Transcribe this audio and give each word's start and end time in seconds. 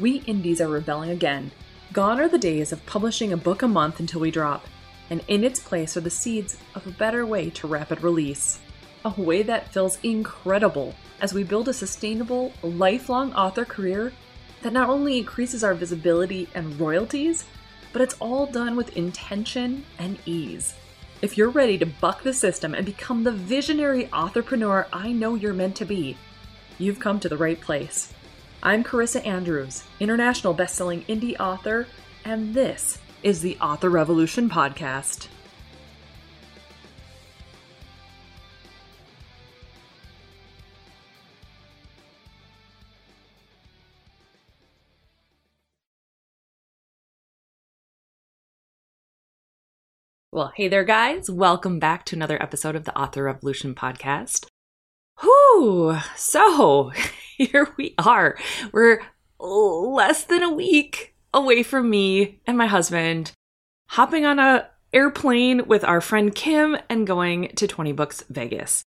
we 0.00 0.22
indies 0.22 0.60
are 0.60 0.68
rebelling 0.68 1.10
again. 1.10 1.50
Gone 1.92 2.18
are 2.18 2.28
the 2.28 2.38
days 2.38 2.72
of 2.72 2.84
publishing 2.86 3.32
a 3.32 3.36
book 3.36 3.62
a 3.62 3.68
month 3.68 4.00
until 4.00 4.20
we 4.20 4.30
drop, 4.30 4.64
and 5.10 5.22
in 5.28 5.44
its 5.44 5.60
place 5.60 5.96
are 5.96 6.00
the 6.00 6.10
seeds 6.10 6.56
of 6.74 6.86
a 6.86 6.92
better 6.92 7.26
way 7.26 7.50
to 7.50 7.66
rapid 7.66 8.02
release. 8.02 8.60
A 9.04 9.20
way 9.20 9.42
that 9.42 9.72
feels 9.72 9.98
incredible 10.02 10.94
as 11.20 11.34
we 11.34 11.44
build 11.44 11.68
a 11.68 11.74
sustainable, 11.74 12.52
lifelong 12.62 13.34
author 13.34 13.64
career 13.64 14.12
that 14.62 14.72
not 14.72 14.88
only 14.88 15.18
increases 15.18 15.62
our 15.62 15.74
visibility 15.74 16.48
and 16.54 16.78
royalties, 16.80 17.44
but 17.92 18.02
it's 18.02 18.16
all 18.20 18.46
done 18.46 18.76
with 18.76 18.96
intention 18.96 19.84
and 19.98 20.18
ease. 20.24 20.74
If 21.22 21.36
you're 21.36 21.50
ready 21.50 21.76
to 21.78 21.86
buck 21.86 22.22
the 22.22 22.32
system 22.32 22.74
and 22.74 22.86
become 22.86 23.24
the 23.24 23.32
visionary 23.32 24.08
entrepreneur 24.12 24.86
I 24.92 25.12
know 25.12 25.34
you're 25.34 25.52
meant 25.52 25.76
to 25.76 25.84
be, 25.84 26.16
you've 26.78 27.00
come 27.00 27.20
to 27.20 27.28
the 27.28 27.36
right 27.36 27.60
place. 27.60 28.14
I'm 28.62 28.84
Carissa 28.84 29.26
Andrews, 29.26 29.84
international 30.00 30.52
best-selling 30.52 31.02
indie 31.04 31.34
author, 31.40 31.86
and 32.26 32.52
this 32.52 32.98
is 33.22 33.40
the 33.40 33.56
Author 33.56 33.88
Revolution 33.88 34.50
podcast. 34.50 35.28
Well, 50.32 50.52
hey 50.54 50.68
there, 50.68 50.84
guys. 50.84 51.30
Welcome 51.30 51.78
back 51.78 52.04
to 52.06 52.16
another 52.16 52.40
episode 52.42 52.76
of 52.76 52.84
the 52.84 52.94
Author 52.94 53.24
Revolution 53.24 53.74
podcast. 53.74 54.48
Whew. 55.22 55.96
So 56.14 56.92
here 57.48 57.68
we 57.78 57.94
are. 57.96 58.36
We're 58.70 59.00
less 59.38 60.24
than 60.24 60.42
a 60.42 60.52
week 60.52 61.14
away 61.32 61.62
from 61.62 61.88
me 61.88 62.40
and 62.46 62.58
my 62.58 62.66
husband 62.66 63.32
hopping 63.88 64.26
on 64.26 64.38
a 64.38 64.68
airplane 64.92 65.66
with 65.66 65.82
our 65.84 66.00
friend 66.00 66.34
Kim 66.34 66.76
and 66.90 67.06
going 67.06 67.48
to 67.56 67.66
20 67.66 67.92
Books 67.92 68.24
Vegas. 68.28 68.84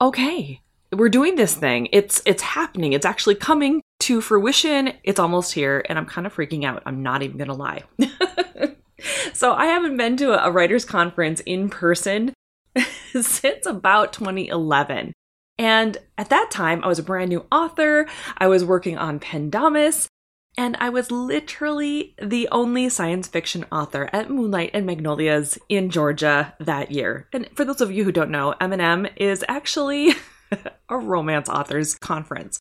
Okay, 0.00 0.60
we're 0.92 1.08
doing 1.08 1.36
this 1.36 1.54
thing. 1.54 1.88
It's 1.92 2.20
it's 2.26 2.42
happening. 2.42 2.92
It's 2.92 3.06
actually 3.06 3.36
coming 3.36 3.80
to 4.00 4.20
fruition. 4.20 4.92
It's 5.02 5.20
almost 5.20 5.54
here 5.54 5.82
and 5.88 5.98
I'm 5.98 6.06
kind 6.06 6.26
of 6.26 6.34
freaking 6.34 6.64
out. 6.64 6.82
I'm 6.84 7.02
not 7.02 7.22
even 7.22 7.38
going 7.38 7.48
to 7.48 7.54
lie. 7.54 7.82
so 9.32 9.54
I 9.54 9.66
haven't 9.66 9.96
been 9.96 10.18
to 10.18 10.44
a 10.44 10.50
writers 10.50 10.84
conference 10.84 11.40
in 11.40 11.70
person 11.70 12.34
since 13.12 13.64
about 13.64 14.12
2011. 14.12 15.14
And 15.60 15.98
at 16.16 16.30
that 16.30 16.50
time, 16.50 16.82
I 16.82 16.88
was 16.88 16.98
a 16.98 17.02
brand 17.02 17.28
new 17.28 17.44
author. 17.52 18.08
I 18.38 18.48
was 18.48 18.64
working 18.64 18.96
on 18.96 19.20
Pendomus, 19.20 20.08
and 20.56 20.74
I 20.80 20.88
was 20.88 21.10
literally 21.10 22.16
the 22.20 22.48
only 22.50 22.88
science 22.88 23.28
fiction 23.28 23.66
author 23.70 24.08
at 24.10 24.30
Moonlight 24.30 24.70
and 24.72 24.86
Magnolias 24.86 25.58
in 25.68 25.90
Georgia 25.90 26.54
that 26.60 26.92
year. 26.92 27.28
And 27.34 27.46
for 27.54 27.66
those 27.66 27.82
of 27.82 27.92
you 27.92 28.04
who 28.04 28.10
don't 28.10 28.30
know, 28.30 28.54
M&M 28.58 29.06
is 29.16 29.44
actually 29.48 30.14
a 30.88 30.96
romance 30.96 31.50
authors 31.50 31.94
conference. 31.94 32.58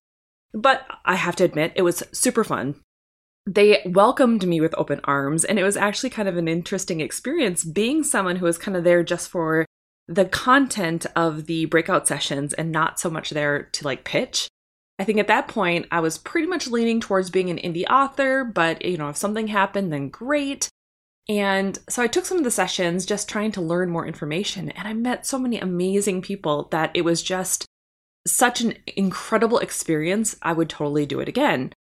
But 0.54 0.86
I 1.06 1.16
have 1.16 1.38
to 1.38 1.46
admit, 1.46 1.72
it 1.76 1.84
was 1.84 2.04
super 2.12 2.44
fun 2.44 2.76
they 3.46 3.82
welcomed 3.84 4.46
me 4.46 4.62
with 4.62 4.76
open 4.78 5.00
arms 5.06 5.44
and 5.44 5.58
it 5.58 5.64
was 5.64 5.76
actually 5.76 6.10
kind 6.10 6.28
of 6.28 6.38
an 6.38 6.48
interesting 6.48 7.02
experience 7.02 7.64
being 7.64 8.04
someone 8.04 8.36
who 8.36 8.46
was 8.46 8.60
kind 8.60 8.78
of 8.78 8.84
there 8.84 9.02
just 9.02 9.28
for 9.28 9.66
the 10.10 10.26
content 10.26 11.06
of 11.16 11.46
the 11.46 11.66
breakout 11.66 12.08
sessions 12.08 12.54
and 12.54 12.72
not 12.72 13.00
so 13.00 13.12
much 13.12 13.30
there 13.30 13.64
to 13.72 13.86
like 13.86 14.04
pitch 14.04 14.48
i 14.98 15.04
think 15.04 15.20
at 15.20 15.28
that 15.28 15.48
point 15.48 15.86
i 15.92 16.00
was 16.00 16.18
pretty 16.18 16.48
much 16.48 16.68
leaning 16.68 17.00
towards 17.00 17.30
being 17.30 17.50
an 17.50 17.58
indie 17.58 17.88
author 17.90 18.44
but 18.44 18.84
you 18.84 18.98
know 18.98 19.10
if 19.10 19.16
something 19.16 19.48
happened 19.48 19.94
then 19.94 20.10
great. 20.10 20.68
And 21.30 21.78
so 21.88 22.02
i 22.02 22.08
took 22.08 22.26
some 22.26 22.40
of 22.40 22.44
the 22.44 22.50
sessions 22.50 23.06
just 23.06 23.30
trying 23.30 23.52
to 23.52 23.62
learn 23.62 23.92
more 23.92 24.08
information 24.08 24.72
and 24.72 24.88
i 24.88 24.94
met 24.94 25.28
so 25.28 25.38
many 25.38 25.60
amazing 25.60 26.24
people 26.24 26.68
that 26.72 26.90
it 26.96 27.06
was 27.06 27.22
just 27.22 27.68
such 28.28 28.62
an 28.62 28.74
incredible 28.98 29.60
experience 29.60 30.36
i 30.42 30.52
would 30.52 30.70
totally 30.70 31.06
do 31.06 31.20
it 31.20 31.30
again. 31.30 31.72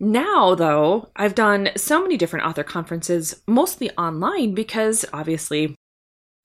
Now, 0.00 0.56
though, 0.56 1.12
I've 1.14 1.36
done 1.36 1.70
so 1.76 2.02
many 2.02 2.16
different 2.16 2.44
author 2.44 2.64
conferences, 2.64 3.40
mostly 3.46 3.88
online, 3.92 4.52
because 4.52 5.04
obviously 5.12 5.76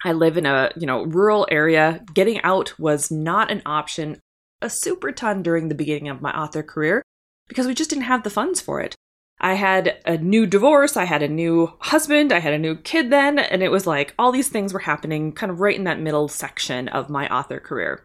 I 0.03 0.13
live 0.13 0.37
in 0.37 0.45
a, 0.45 0.71
you 0.77 0.85
know, 0.85 1.03
rural 1.03 1.47
area. 1.49 2.03
Getting 2.13 2.41
out 2.41 2.77
was 2.79 3.11
not 3.11 3.51
an 3.51 3.61
option 3.65 4.19
a 4.61 4.69
super 4.69 5.11
ton 5.11 5.43
during 5.43 5.69
the 5.69 5.75
beginning 5.75 6.09
of 6.09 6.21
my 6.21 6.31
author 6.31 6.63
career 6.63 7.03
because 7.47 7.67
we 7.67 7.75
just 7.75 7.89
didn't 7.89 8.05
have 8.05 8.23
the 8.23 8.29
funds 8.29 8.59
for 8.61 8.81
it. 8.81 8.95
I 9.39 9.53
had 9.53 9.99
a 10.05 10.17
new 10.17 10.47
divorce, 10.47 10.97
I 10.97 11.03
had 11.05 11.21
a 11.21 11.27
new 11.27 11.71
husband, 11.79 12.33
I 12.33 12.39
had 12.39 12.53
a 12.53 12.59
new 12.59 12.75
kid 12.75 13.11
then, 13.11 13.37
and 13.37 13.61
it 13.61 13.69
was 13.69 13.85
like 13.85 14.15
all 14.17 14.31
these 14.31 14.49
things 14.49 14.73
were 14.73 14.79
happening 14.79 15.31
kind 15.31 15.51
of 15.51 15.59
right 15.59 15.75
in 15.75 15.83
that 15.83 15.99
middle 15.99 16.27
section 16.27 16.87
of 16.87 17.09
my 17.09 17.27
author 17.27 17.59
career. 17.59 18.03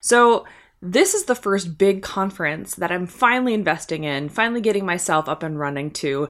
So 0.00 0.46
this 0.80 1.14
is 1.14 1.24
the 1.24 1.34
first 1.34 1.78
big 1.78 2.02
conference 2.02 2.76
that 2.76 2.92
I'm 2.92 3.08
finally 3.08 3.54
investing 3.54 4.04
in, 4.04 4.28
finally 4.28 4.60
getting 4.60 4.86
myself 4.86 5.28
up 5.28 5.42
and 5.42 5.58
running 5.58 5.90
to. 5.92 6.28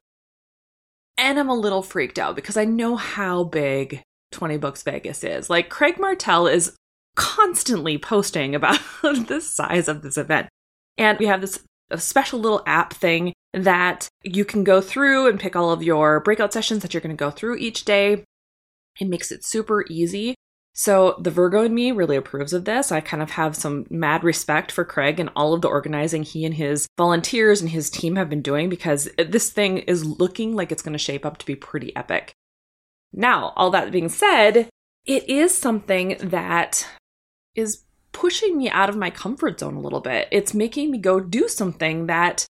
And 1.15 1.37
I'm 1.37 1.49
a 1.49 1.55
little 1.55 1.83
freaked 1.83 2.17
out 2.17 2.35
because 2.35 2.57
I 2.57 2.65
know 2.65 2.95
how 2.95 3.43
big 3.43 4.01
20 4.31 4.57
Books 4.57 4.83
Vegas 4.83 5.23
is. 5.23 5.49
Like, 5.49 5.69
Craig 5.69 5.99
Martelle 5.99 6.47
is 6.47 6.75
constantly 7.15 7.97
posting 7.97 8.55
about 8.55 8.79
the 9.01 9.41
size 9.41 9.87
of 9.87 10.01
this 10.01 10.17
event. 10.17 10.47
And 10.97 11.17
we 11.17 11.27
have 11.27 11.41
this 11.41 11.59
special 11.95 12.39
little 12.39 12.61
app 12.65 12.93
thing 12.93 13.33
that 13.53 14.07
you 14.23 14.45
can 14.45 14.63
go 14.63 14.79
through 14.81 15.27
and 15.27 15.39
pick 15.39 15.55
all 15.55 15.71
of 15.71 15.81
your 15.81 16.19
breakout 16.19 16.53
sessions 16.53 16.81
that 16.81 16.93
you're 16.93 17.01
going 17.01 17.15
to 17.15 17.19
go 17.19 17.31
through 17.31 17.57
each 17.57 17.85
day. 17.85 18.23
It 18.99 19.07
makes 19.07 19.31
it 19.31 19.45
super 19.45 19.85
easy 19.89 20.35
so 20.79 21.15
the 21.19 21.29
Virgo 21.29 21.63
in 21.63 21.75
me 21.75 21.91
really 21.91 22.15
approves 22.15 22.53
of 22.53 22.63
this. 22.63 22.89
I 22.89 23.01
kind 23.01 23.21
of 23.21 23.31
have 23.31 23.53
some 23.53 23.85
mad 23.89 24.23
respect 24.23 24.71
for 24.71 24.85
Craig 24.85 25.19
and 25.19 25.29
all 25.35 25.53
of 25.53 25.61
the 25.61 25.67
organizing 25.67 26.23
he 26.23 26.45
and 26.45 26.53
his 26.53 26.87
volunteers 26.97 27.59
and 27.59 27.69
his 27.69 27.89
team 27.89 28.15
have 28.15 28.29
been 28.29 28.41
doing 28.41 28.69
because 28.69 29.09
this 29.17 29.49
thing 29.49 29.79
is 29.79 30.05
looking 30.05 30.55
like 30.55 30.71
it's 30.71 30.81
going 30.81 30.93
to 30.93 30.97
shape 30.97 31.25
up 31.25 31.37
to 31.39 31.45
be 31.45 31.55
pretty 31.55 31.93
epic. 31.97 32.31
Now, 33.13 33.53
all 33.55 33.71
that 33.71 33.91
being 33.91 34.09
said, 34.09 34.69
it 35.05 35.27
is 35.29 35.57
something 35.57 36.17
that 36.21 36.87
is 37.55 37.83
pushing 38.11 38.57
me 38.57 38.69
out 38.69 38.89
of 38.89 38.97
my 38.97 39.09
comfort 39.09 39.59
zone 39.59 39.75
a 39.75 39.79
little 39.79 40.01
bit. 40.01 40.27
It's 40.31 40.53
making 40.53 40.91
me 40.91 40.97
go 40.97 41.19
do 41.19 41.47
something 41.47 42.07
that 42.07 42.45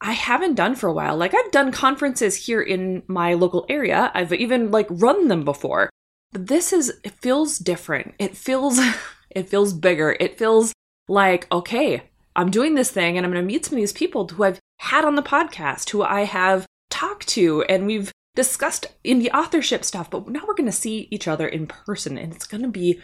I 0.00 0.12
haven't 0.12 0.54
done 0.54 0.74
for 0.74 0.88
a 0.88 0.92
while. 0.92 1.16
Like 1.16 1.34
I've 1.34 1.52
done 1.52 1.70
conferences 1.70 2.46
here 2.46 2.60
in 2.60 3.02
my 3.06 3.34
local 3.34 3.64
area. 3.68 4.10
I've 4.14 4.32
even 4.32 4.70
like 4.70 4.88
run 4.90 5.28
them 5.28 5.44
before. 5.44 5.90
But 6.32 6.48
this 6.48 6.72
is 6.72 6.92
it 7.04 7.12
feels 7.20 7.58
different. 7.58 8.14
It 8.18 8.36
feels 8.36 8.80
it 9.30 9.48
feels 9.48 9.72
bigger. 9.72 10.16
It 10.18 10.38
feels 10.38 10.72
like, 11.08 11.46
okay, 11.52 12.02
I'm 12.34 12.50
doing 12.50 12.74
this 12.74 12.90
thing 12.90 13.16
and 13.16 13.24
I'm 13.24 13.32
going 13.32 13.42
to 13.42 13.46
meet 13.46 13.64
some 13.64 13.74
of 13.74 13.80
these 13.80 13.92
people 13.92 14.26
who 14.28 14.44
I've 14.44 14.58
had 14.78 15.04
on 15.04 15.14
the 15.14 15.22
podcast, 15.22 15.90
who 15.90 16.02
I 16.02 16.22
have 16.22 16.66
talked 16.90 17.28
to, 17.28 17.62
and 17.64 17.86
we've 17.86 18.10
discussed 18.34 18.86
in 19.04 19.18
the 19.18 19.30
authorship 19.30 19.84
stuff, 19.84 20.10
but 20.10 20.28
now 20.28 20.42
we're 20.46 20.54
going 20.54 20.66
to 20.66 20.72
see 20.72 21.08
each 21.10 21.28
other 21.28 21.46
in 21.46 21.66
person 21.66 22.16
and 22.16 22.32
it's 22.32 22.46
going 22.46 22.62
to 22.62 22.68
be 22.68 23.00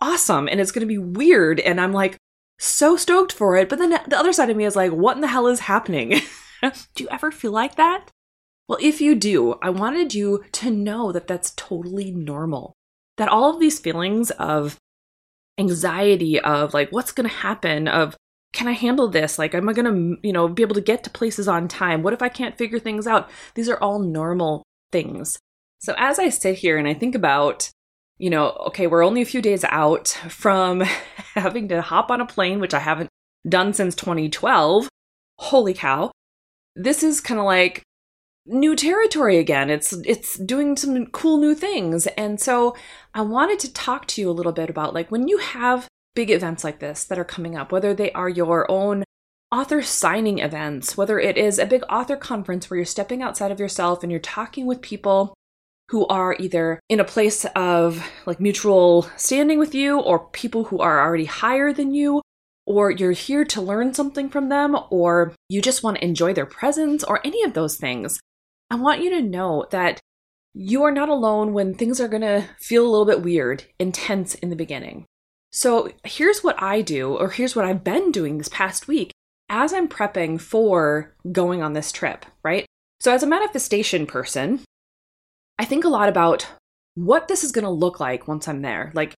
awesome 0.00 0.48
and 0.48 0.60
it's 0.60 0.72
going 0.72 0.86
to 0.86 0.86
be 0.86 0.98
weird. 0.98 1.60
And 1.60 1.80
I'm 1.80 1.92
like 1.92 2.16
so 2.58 2.96
stoked 2.96 3.32
for 3.32 3.56
it. 3.56 3.68
But 3.68 3.78
then 3.78 3.90
the 3.90 4.18
other 4.18 4.32
side 4.32 4.50
of 4.50 4.56
me 4.56 4.64
is 4.64 4.76
like, 4.76 4.92
what 4.92 5.16
in 5.16 5.20
the 5.20 5.28
hell 5.28 5.46
is 5.46 5.60
happening? 5.60 6.20
Do 6.62 7.04
you 7.04 7.08
ever 7.10 7.30
feel 7.30 7.52
like 7.52 7.76
that? 7.76 8.10
Well, 8.68 8.78
if 8.80 9.00
you 9.00 9.14
do, 9.14 9.56
I 9.60 9.68
wanted 9.68 10.14
you 10.14 10.42
to 10.52 10.70
know 10.70 11.12
that 11.12 11.26
that's 11.26 11.52
totally 11.54 12.10
normal. 12.10 12.72
That 13.18 13.28
all 13.28 13.50
of 13.50 13.60
these 13.60 13.78
feelings 13.78 14.30
of 14.30 14.78
anxiety, 15.58 16.40
of 16.40 16.72
like, 16.72 16.90
what's 16.90 17.12
going 17.12 17.28
to 17.28 17.34
happen, 17.34 17.86
of 17.88 18.16
can 18.54 18.68
I 18.68 18.72
handle 18.72 19.08
this? 19.08 19.38
Like, 19.38 19.54
am 19.54 19.68
I 19.68 19.72
going 19.72 20.16
to, 20.16 20.26
you 20.26 20.32
know, 20.32 20.48
be 20.48 20.62
able 20.62 20.76
to 20.76 20.80
get 20.80 21.04
to 21.04 21.10
places 21.10 21.48
on 21.48 21.68
time? 21.68 22.02
What 22.02 22.14
if 22.14 22.22
I 22.22 22.28
can't 22.28 22.56
figure 22.56 22.78
things 22.78 23.06
out? 23.06 23.28
These 23.54 23.68
are 23.68 23.78
all 23.78 23.98
normal 23.98 24.62
things. 24.92 25.38
So 25.80 25.94
as 25.98 26.18
I 26.18 26.30
sit 26.30 26.56
here 26.58 26.78
and 26.78 26.88
I 26.88 26.94
think 26.94 27.14
about, 27.14 27.68
you 28.16 28.30
know, 28.30 28.50
okay, 28.68 28.86
we're 28.86 29.04
only 29.04 29.20
a 29.20 29.26
few 29.26 29.42
days 29.42 29.64
out 29.64 30.08
from 30.08 30.80
having 31.34 31.68
to 31.68 31.82
hop 31.82 32.10
on 32.10 32.20
a 32.20 32.26
plane, 32.26 32.60
which 32.60 32.72
I 32.72 32.78
haven't 32.78 33.10
done 33.46 33.74
since 33.74 33.94
2012. 33.96 34.88
Holy 35.40 35.74
cow. 35.74 36.12
this 36.76 37.02
is 37.02 37.20
kind 37.20 37.40
of 37.40 37.46
like 37.46 37.82
new 38.46 38.76
territory 38.76 39.38
again. 39.38 39.68
It's 39.68 39.92
it's 40.04 40.38
doing 40.38 40.76
some 40.76 41.06
cool 41.06 41.38
new 41.38 41.56
things. 41.56 42.06
And 42.06 42.40
so 42.40 42.76
I 43.14 43.22
wanted 43.22 43.58
to 43.60 43.72
talk 43.72 44.06
to 44.08 44.20
you 44.20 44.30
a 44.30 44.32
little 44.32 44.52
bit 44.52 44.70
about 44.70 44.94
like 44.94 45.10
when 45.10 45.26
you 45.26 45.38
have 45.38 45.88
big 46.14 46.30
events 46.30 46.64
like 46.64 46.78
this 46.78 47.04
that 47.04 47.18
are 47.18 47.24
coming 47.24 47.56
up, 47.56 47.72
whether 47.72 47.94
they 47.94 48.12
are 48.12 48.28
your 48.28 48.70
own 48.70 49.04
author 49.52 49.82
signing 49.82 50.38
events, 50.38 50.96
whether 50.96 51.18
it 51.18 51.36
is 51.36 51.58
a 51.58 51.66
big 51.66 51.82
author 51.88 52.16
conference 52.16 52.68
where 52.68 52.78
you're 52.78 52.84
stepping 52.84 53.22
outside 53.22 53.50
of 53.50 53.60
yourself 53.60 54.02
and 54.02 54.10
you're 54.10 54.20
talking 54.20 54.66
with 54.66 54.80
people 54.80 55.34
who 55.90 56.06
are 56.06 56.34
either 56.38 56.80
in 56.88 56.98
a 56.98 57.04
place 57.04 57.44
of 57.54 58.10
like 58.26 58.40
mutual 58.40 59.08
standing 59.16 59.58
with 59.58 59.74
you 59.74 60.00
or 60.00 60.28
people 60.30 60.64
who 60.64 60.78
are 60.78 61.00
already 61.00 61.26
higher 61.26 61.72
than 61.72 61.94
you 61.94 62.22
or 62.66 62.90
you're 62.90 63.12
here 63.12 63.44
to 63.44 63.60
learn 63.60 63.92
something 63.92 64.28
from 64.28 64.48
them 64.48 64.76
or 64.90 65.34
you 65.48 65.60
just 65.60 65.82
want 65.82 65.98
to 65.98 66.04
enjoy 66.04 66.32
their 66.32 66.46
presence 66.46 67.04
or 67.04 67.20
any 67.24 67.42
of 67.42 67.52
those 67.52 67.76
things. 67.76 68.18
I 68.70 68.76
want 68.76 69.02
you 69.02 69.10
to 69.10 69.22
know 69.22 69.66
that 69.70 70.00
you 70.54 70.82
are 70.84 70.92
not 70.92 71.08
alone 71.08 71.52
when 71.52 71.74
things 71.74 72.00
are 72.00 72.08
going 72.08 72.22
to 72.22 72.48
feel 72.58 72.86
a 72.86 72.88
little 72.88 73.04
bit 73.04 73.22
weird, 73.22 73.64
intense 73.78 74.34
in 74.34 74.50
the 74.50 74.56
beginning. 74.56 75.04
So, 75.56 75.88
here's 76.02 76.42
what 76.42 76.60
I 76.60 76.80
do, 76.80 77.14
or 77.16 77.30
here's 77.30 77.54
what 77.54 77.64
I've 77.64 77.84
been 77.84 78.10
doing 78.10 78.38
this 78.38 78.48
past 78.48 78.88
week 78.88 79.12
as 79.48 79.72
I'm 79.72 79.86
prepping 79.86 80.40
for 80.40 81.14
going 81.30 81.62
on 81.62 81.74
this 81.74 81.92
trip, 81.92 82.26
right? 82.42 82.66
So, 82.98 83.12
as 83.12 83.22
a 83.22 83.28
manifestation 83.28 84.04
person, 84.04 84.62
I 85.56 85.64
think 85.64 85.84
a 85.84 85.88
lot 85.88 86.08
about 86.08 86.48
what 86.96 87.28
this 87.28 87.44
is 87.44 87.52
going 87.52 87.64
to 87.64 87.70
look 87.70 88.00
like 88.00 88.26
once 88.26 88.48
I'm 88.48 88.62
there. 88.62 88.90
Like, 88.94 89.14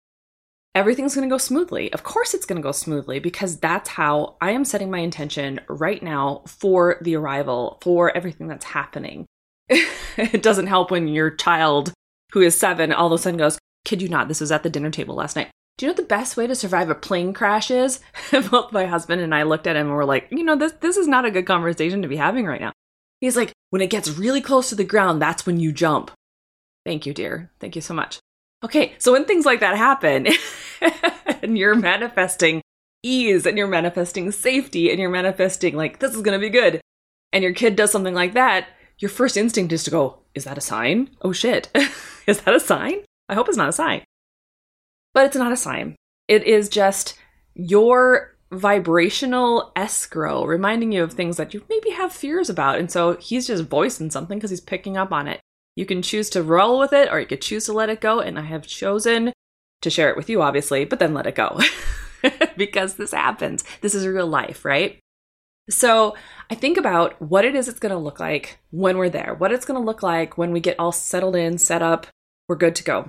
everything's 0.74 1.14
going 1.14 1.26
to 1.26 1.32
go 1.32 1.38
smoothly. 1.38 1.90
Of 1.94 2.04
course, 2.04 2.34
it's 2.34 2.44
going 2.44 2.60
to 2.60 2.62
go 2.62 2.72
smoothly 2.72 3.18
because 3.18 3.56
that's 3.56 3.88
how 3.88 4.36
I 4.38 4.50
am 4.50 4.66
setting 4.66 4.90
my 4.90 4.98
intention 4.98 5.62
right 5.70 6.02
now 6.02 6.42
for 6.46 6.98
the 7.00 7.16
arrival, 7.16 7.78
for 7.80 8.14
everything 8.14 8.46
that's 8.46 8.66
happening. 8.66 9.24
it 9.70 10.42
doesn't 10.42 10.66
help 10.66 10.90
when 10.90 11.08
your 11.08 11.30
child, 11.30 11.94
who 12.32 12.42
is 12.42 12.54
seven, 12.54 12.92
all 12.92 13.06
of 13.06 13.12
a 13.12 13.16
sudden 13.22 13.38
goes, 13.38 13.58
Kid 13.86 14.02
you 14.02 14.10
not, 14.10 14.28
this 14.28 14.42
was 14.42 14.52
at 14.52 14.64
the 14.64 14.68
dinner 14.68 14.90
table 14.90 15.14
last 15.14 15.34
night. 15.34 15.48
Do 15.78 15.84
you 15.84 15.92
know 15.92 15.96
the 15.96 16.04
best 16.04 16.38
way 16.38 16.46
to 16.46 16.54
survive 16.54 16.88
a 16.88 16.94
plane 16.94 17.34
crash 17.34 17.70
is? 17.70 18.00
Both 18.50 18.72
my 18.72 18.86
husband 18.86 19.20
and 19.20 19.34
I 19.34 19.42
looked 19.42 19.66
at 19.66 19.76
him 19.76 19.88
and 19.88 19.94
were 19.94 20.06
like, 20.06 20.26
you 20.30 20.42
know, 20.42 20.56
this 20.56 20.72
this 20.80 20.96
is 20.96 21.06
not 21.06 21.26
a 21.26 21.30
good 21.30 21.46
conversation 21.46 22.00
to 22.00 22.08
be 22.08 22.16
having 22.16 22.46
right 22.46 22.60
now. 22.60 22.72
He's 23.20 23.36
like, 23.36 23.52
when 23.70 23.82
it 23.82 23.90
gets 23.90 24.16
really 24.16 24.40
close 24.40 24.70
to 24.70 24.74
the 24.74 24.84
ground, 24.84 25.20
that's 25.20 25.44
when 25.44 25.60
you 25.60 25.72
jump. 25.72 26.10
Thank 26.86 27.04
you, 27.04 27.12
dear. 27.12 27.50
Thank 27.60 27.76
you 27.76 27.82
so 27.82 27.92
much. 27.92 28.18
Okay, 28.64 28.94
so 28.98 29.12
when 29.12 29.26
things 29.26 29.44
like 29.44 29.60
that 29.60 29.76
happen 29.76 30.28
and 31.42 31.58
you're 31.58 31.74
manifesting 31.74 32.62
ease 33.02 33.44
and 33.44 33.58
you're 33.58 33.66
manifesting 33.66 34.30
safety 34.30 34.90
and 34.90 34.98
you're 34.98 35.10
manifesting 35.10 35.76
like 35.76 35.98
this 35.98 36.14
is 36.14 36.22
to 36.22 36.38
be 36.38 36.48
good 36.48 36.80
and 37.34 37.44
your 37.44 37.52
kid 37.52 37.76
does 37.76 37.90
something 37.90 38.14
like 38.14 38.32
that, 38.32 38.68
your 38.98 39.10
first 39.10 39.36
instinct 39.36 39.74
is 39.74 39.84
to 39.84 39.90
go, 39.90 40.20
is 40.34 40.44
that 40.44 40.56
a 40.56 40.62
sign? 40.62 41.10
Oh 41.20 41.32
shit. 41.32 41.68
is 42.26 42.40
that 42.40 42.54
a 42.54 42.60
sign? 42.60 43.02
I 43.28 43.34
hope 43.34 43.48
it's 43.48 43.58
not 43.58 43.68
a 43.68 43.72
sign 43.72 44.02
but 45.16 45.24
it's 45.24 45.36
not 45.36 45.50
a 45.50 45.56
sign. 45.56 45.96
It 46.28 46.44
is 46.44 46.68
just 46.68 47.18
your 47.54 48.36
vibrational 48.52 49.72
escrow 49.74 50.44
reminding 50.44 50.92
you 50.92 51.02
of 51.02 51.14
things 51.14 51.38
that 51.38 51.54
you 51.54 51.64
maybe 51.70 51.88
have 51.88 52.12
fears 52.12 52.50
about. 52.50 52.78
And 52.78 52.90
so 52.90 53.16
he's 53.16 53.46
just 53.46 53.64
voicing 53.64 54.10
something 54.10 54.36
because 54.36 54.50
he's 54.50 54.60
picking 54.60 54.98
up 54.98 55.12
on 55.12 55.26
it. 55.26 55.40
You 55.74 55.86
can 55.86 56.02
choose 56.02 56.28
to 56.30 56.42
roll 56.42 56.78
with 56.78 56.92
it 56.92 57.10
or 57.10 57.18
you 57.18 57.24
could 57.24 57.40
choose 57.40 57.64
to 57.64 57.72
let 57.72 57.88
it 57.88 58.02
go. 58.02 58.20
And 58.20 58.38
I 58.38 58.42
have 58.42 58.66
chosen 58.66 59.32
to 59.80 59.88
share 59.88 60.10
it 60.10 60.18
with 60.18 60.28
you, 60.28 60.42
obviously, 60.42 60.84
but 60.84 60.98
then 60.98 61.14
let 61.14 61.26
it 61.26 61.34
go 61.34 61.60
because 62.58 62.96
this 62.96 63.12
happens. 63.12 63.64
This 63.80 63.94
is 63.94 64.06
real 64.06 64.26
life, 64.26 64.66
right? 64.66 64.98
So 65.70 66.14
I 66.50 66.56
think 66.56 66.76
about 66.76 67.22
what 67.22 67.46
it 67.46 67.54
is 67.54 67.68
it's 67.68 67.80
going 67.80 67.94
to 67.94 67.98
look 67.98 68.20
like 68.20 68.58
when 68.70 68.98
we're 68.98 69.08
there, 69.08 69.34
what 69.34 69.50
it's 69.50 69.64
going 69.64 69.80
to 69.80 69.86
look 69.86 70.02
like 70.02 70.36
when 70.36 70.52
we 70.52 70.60
get 70.60 70.78
all 70.78 70.92
settled 70.92 71.36
in, 71.36 71.56
set 71.56 71.80
up, 71.80 72.06
we're 72.50 72.56
good 72.56 72.76
to 72.76 72.84
go 72.84 73.08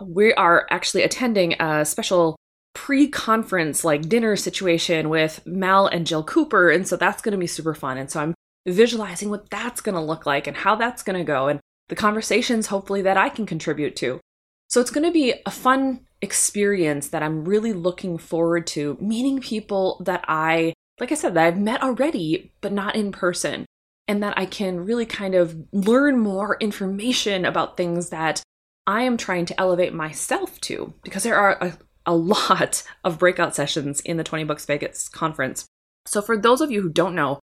we 0.00 0.32
are 0.34 0.66
actually 0.70 1.02
attending 1.02 1.54
a 1.60 1.84
special 1.84 2.36
pre-conference 2.74 3.84
like 3.84 4.08
dinner 4.08 4.36
situation 4.36 5.08
with 5.08 5.44
Mal 5.46 5.86
and 5.86 6.06
Jill 6.06 6.22
Cooper 6.22 6.70
and 6.70 6.86
so 6.86 6.96
that's 6.96 7.22
going 7.22 7.32
to 7.32 7.38
be 7.38 7.46
super 7.46 7.74
fun 7.74 7.96
and 7.96 8.10
so 8.10 8.20
I'm 8.20 8.34
visualizing 8.66 9.30
what 9.30 9.48
that's 9.48 9.80
going 9.80 9.94
to 9.94 10.00
look 10.00 10.26
like 10.26 10.46
and 10.46 10.56
how 10.56 10.74
that's 10.76 11.02
going 11.02 11.18
to 11.18 11.24
go 11.24 11.48
and 11.48 11.60
the 11.88 11.94
conversations 11.94 12.66
hopefully 12.66 13.02
that 13.02 13.16
I 13.16 13.28
can 13.28 13.46
contribute 13.46 13.96
to. 13.96 14.20
So 14.68 14.80
it's 14.80 14.90
going 14.90 15.06
to 15.06 15.12
be 15.12 15.34
a 15.46 15.50
fun 15.50 16.00
experience 16.20 17.08
that 17.08 17.22
I'm 17.22 17.44
really 17.44 17.72
looking 17.72 18.18
forward 18.18 18.66
to 18.68 18.98
meeting 19.00 19.40
people 19.40 20.02
that 20.04 20.24
I 20.28 20.72
like 20.98 21.12
I 21.12 21.14
said 21.14 21.34
that 21.34 21.46
I've 21.46 21.58
met 21.58 21.82
already 21.82 22.52
but 22.60 22.72
not 22.72 22.96
in 22.96 23.12
person 23.12 23.66
and 24.08 24.22
that 24.22 24.36
I 24.36 24.46
can 24.46 24.84
really 24.84 25.06
kind 25.06 25.34
of 25.34 25.56
learn 25.72 26.18
more 26.18 26.56
information 26.60 27.44
about 27.44 27.76
things 27.76 28.10
that 28.10 28.42
I 28.86 29.02
am 29.02 29.16
trying 29.16 29.46
to 29.46 29.60
elevate 29.60 29.92
myself 29.92 30.60
to 30.62 30.94
because 31.02 31.22
there 31.22 31.36
are 31.36 31.58
a, 31.60 31.78
a 32.06 32.14
lot 32.14 32.82
of 33.04 33.18
breakout 33.18 33.54
sessions 33.54 34.00
in 34.00 34.16
the 34.16 34.24
20 34.24 34.44
Books 34.44 34.64
Vegas 34.64 35.08
conference. 35.08 35.66
So, 36.06 36.22
for 36.22 36.36
those 36.36 36.60
of 36.60 36.70
you 36.70 36.82
who 36.82 36.88
don't 36.88 37.14
know 37.14 37.40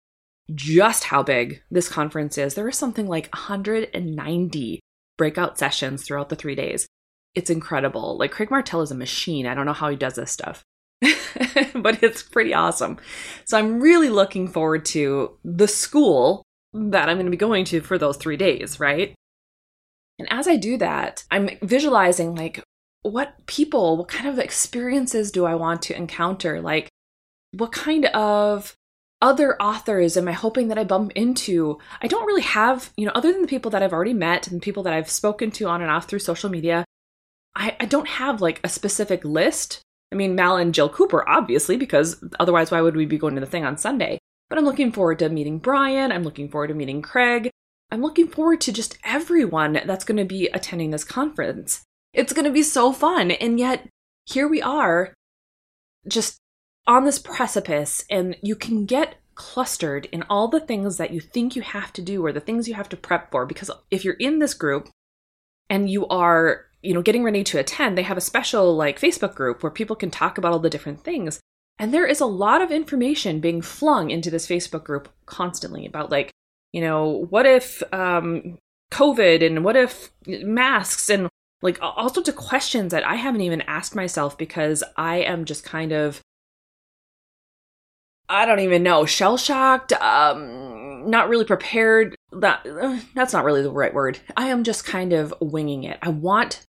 just 0.54 1.04
how 1.04 1.22
big 1.22 1.62
this 1.70 1.88
conference 1.88 2.38
is, 2.38 2.54
there 2.54 2.68
is 2.68 2.76
something 2.76 3.06
like 3.06 3.28
190 3.34 4.80
breakout 5.16 5.58
sessions 5.58 6.04
throughout 6.04 6.28
the 6.28 6.36
three 6.36 6.54
days. 6.54 6.86
It's 7.34 7.50
incredible. 7.50 8.16
Like, 8.18 8.32
Craig 8.32 8.50
Martelle 8.50 8.82
is 8.82 8.90
a 8.90 8.96
machine. 8.96 9.46
I 9.46 9.54
don't 9.54 9.66
know 9.66 9.72
how 9.72 9.90
he 9.90 9.96
does 9.96 10.14
this 10.14 10.32
stuff. 10.32 10.64
but 11.74 12.02
it's 12.02 12.22
pretty 12.22 12.54
awesome. 12.54 12.98
So 13.44 13.58
I'm 13.58 13.80
really 13.80 14.08
looking 14.08 14.48
forward 14.48 14.84
to 14.86 15.36
the 15.44 15.68
school 15.68 16.42
that 16.72 17.08
I'm 17.08 17.16
going 17.16 17.26
to 17.26 17.30
be 17.30 17.36
going 17.36 17.64
to 17.66 17.80
for 17.80 17.98
those 17.98 18.16
three 18.16 18.36
days, 18.36 18.80
right? 18.80 19.14
And 20.18 20.30
as 20.30 20.48
I 20.48 20.56
do 20.56 20.76
that, 20.78 21.24
I'm 21.30 21.50
visualizing 21.62 22.34
like 22.34 22.62
what 23.02 23.46
people, 23.46 23.96
what 23.96 24.08
kind 24.08 24.26
of 24.28 24.38
experiences 24.38 25.30
do 25.30 25.46
I 25.46 25.54
want 25.54 25.82
to 25.82 25.96
encounter? 25.96 26.60
Like, 26.60 26.88
what 27.52 27.72
kind 27.72 28.06
of 28.06 28.74
other 29.20 29.60
authors 29.60 30.16
am 30.16 30.28
I 30.28 30.32
hoping 30.32 30.68
that 30.68 30.78
I 30.78 30.84
bump 30.84 31.12
into? 31.14 31.78
I 32.02 32.06
don't 32.06 32.26
really 32.26 32.42
have, 32.42 32.92
you 32.96 33.06
know, 33.06 33.12
other 33.14 33.32
than 33.32 33.42
the 33.42 33.48
people 33.48 33.70
that 33.70 33.82
I've 33.82 33.92
already 33.92 34.12
met 34.12 34.48
and 34.48 34.60
people 34.60 34.82
that 34.84 34.92
I've 34.92 35.10
spoken 35.10 35.50
to 35.52 35.66
on 35.66 35.82
and 35.82 35.90
off 35.90 36.08
through 36.08 36.20
social 36.20 36.50
media, 36.50 36.84
I, 37.54 37.76
I 37.80 37.86
don't 37.86 38.08
have 38.08 38.40
like 38.40 38.60
a 38.62 38.68
specific 38.68 39.24
list. 39.24 39.80
I 40.12 40.14
mean, 40.14 40.34
Mal 40.34 40.56
and 40.56 40.74
Jill 40.74 40.88
Cooper, 40.88 41.28
obviously, 41.28 41.76
because 41.76 42.22
otherwise, 42.40 42.70
why 42.70 42.80
would 42.80 42.96
we 42.96 43.06
be 43.06 43.18
going 43.18 43.34
to 43.34 43.40
the 43.40 43.46
thing 43.46 43.64
on 43.64 43.76
Sunday? 43.76 44.18
But 44.48 44.58
I'm 44.58 44.64
looking 44.64 44.92
forward 44.92 45.18
to 45.18 45.28
meeting 45.28 45.58
Brian. 45.58 46.10
I'm 46.10 46.22
looking 46.22 46.48
forward 46.48 46.68
to 46.68 46.74
meeting 46.74 47.02
Craig. 47.02 47.50
I'm 47.90 48.02
looking 48.02 48.28
forward 48.28 48.60
to 48.62 48.72
just 48.72 48.98
everyone 49.04 49.80
that's 49.86 50.04
going 50.04 50.18
to 50.18 50.24
be 50.24 50.48
attending 50.48 50.90
this 50.90 51.04
conference. 51.04 51.82
It's 52.12 52.32
going 52.32 52.44
to 52.44 52.50
be 52.50 52.62
so 52.62 52.92
fun. 52.92 53.30
And 53.30 53.58
yet, 53.58 53.88
here 54.26 54.46
we 54.46 54.60
are, 54.60 55.14
just 56.06 56.38
on 56.86 57.04
this 57.04 57.18
precipice, 57.18 58.04
and 58.10 58.36
you 58.42 58.56
can 58.56 58.84
get 58.84 59.16
clustered 59.34 60.06
in 60.06 60.22
all 60.28 60.48
the 60.48 60.60
things 60.60 60.96
that 60.96 61.12
you 61.12 61.20
think 61.20 61.54
you 61.54 61.62
have 61.62 61.92
to 61.92 62.02
do 62.02 62.24
or 62.24 62.32
the 62.32 62.40
things 62.40 62.68
you 62.68 62.74
have 62.74 62.88
to 62.88 62.96
prep 62.96 63.30
for. 63.30 63.46
Because 63.46 63.70
if 63.90 64.04
you're 64.04 64.14
in 64.14 64.38
this 64.38 64.52
group 64.52 64.88
and 65.70 65.88
you 65.88 66.06
are, 66.08 66.66
you 66.82 66.92
know, 66.92 67.02
getting 67.02 67.22
ready 67.22 67.44
to 67.44 67.58
attend, 67.58 67.96
they 67.96 68.02
have 68.02 68.16
a 68.16 68.22
special 68.22 68.74
like 68.74 69.00
Facebook 69.00 69.34
group 69.34 69.62
where 69.62 69.70
people 69.70 69.96
can 69.96 70.10
talk 70.10 70.38
about 70.38 70.52
all 70.52 70.58
the 70.58 70.70
different 70.70 71.04
things. 71.04 71.40
And 71.78 71.94
there 71.94 72.06
is 72.06 72.20
a 72.20 72.26
lot 72.26 72.60
of 72.60 72.72
information 72.72 73.38
being 73.38 73.62
flung 73.62 74.10
into 74.10 74.30
this 74.30 74.46
Facebook 74.46 74.82
group 74.82 75.08
constantly 75.26 75.86
about 75.86 76.10
like 76.10 76.32
you 76.72 76.80
know, 76.80 77.26
what 77.30 77.46
if 77.46 77.82
um, 77.92 78.58
COVID 78.92 79.44
and 79.44 79.64
what 79.64 79.76
if 79.76 80.10
masks 80.26 81.10
and 81.10 81.28
like 81.60 81.78
all 81.80 82.08
sorts 82.12 82.28
of 82.28 82.36
questions 82.36 82.92
that 82.92 83.06
I 83.06 83.16
haven't 83.16 83.40
even 83.40 83.62
asked 83.62 83.94
myself 83.94 84.38
because 84.38 84.84
I 84.96 85.16
am 85.16 85.44
just 85.44 85.64
kind 85.64 85.92
of 85.92 86.20
I 88.30 88.44
don't 88.44 88.60
even 88.60 88.82
know, 88.82 89.06
shell 89.06 89.38
shocked, 89.38 89.92
um, 89.94 91.08
not 91.08 91.30
really 91.30 91.46
prepared. 91.46 92.14
That 92.32 92.66
uh, 92.66 92.98
that's 93.14 93.32
not 93.32 93.44
really 93.44 93.62
the 93.62 93.72
right 93.72 93.94
word. 93.94 94.18
I 94.36 94.48
am 94.48 94.64
just 94.64 94.84
kind 94.84 95.14
of 95.14 95.32
winging 95.40 95.84
it. 95.84 95.98
I 96.02 96.10
want 96.10 96.66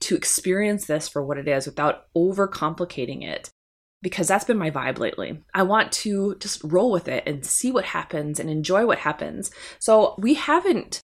to 0.00 0.14
experience 0.14 0.86
this 0.86 1.08
for 1.08 1.24
what 1.24 1.38
it 1.38 1.48
is 1.48 1.64
without 1.64 2.04
overcomplicating 2.14 3.24
it 3.24 3.50
because 4.04 4.28
that's 4.28 4.44
been 4.44 4.58
my 4.58 4.70
vibe 4.70 4.98
lately. 4.98 5.42
I 5.54 5.62
want 5.62 5.90
to 5.92 6.36
just 6.38 6.62
roll 6.62 6.92
with 6.92 7.08
it 7.08 7.24
and 7.26 7.44
see 7.44 7.72
what 7.72 7.86
happens 7.86 8.38
and 8.38 8.50
enjoy 8.50 8.86
what 8.86 8.98
happens. 8.98 9.50
So 9.78 10.14
we 10.18 10.34
haven't 10.34 11.00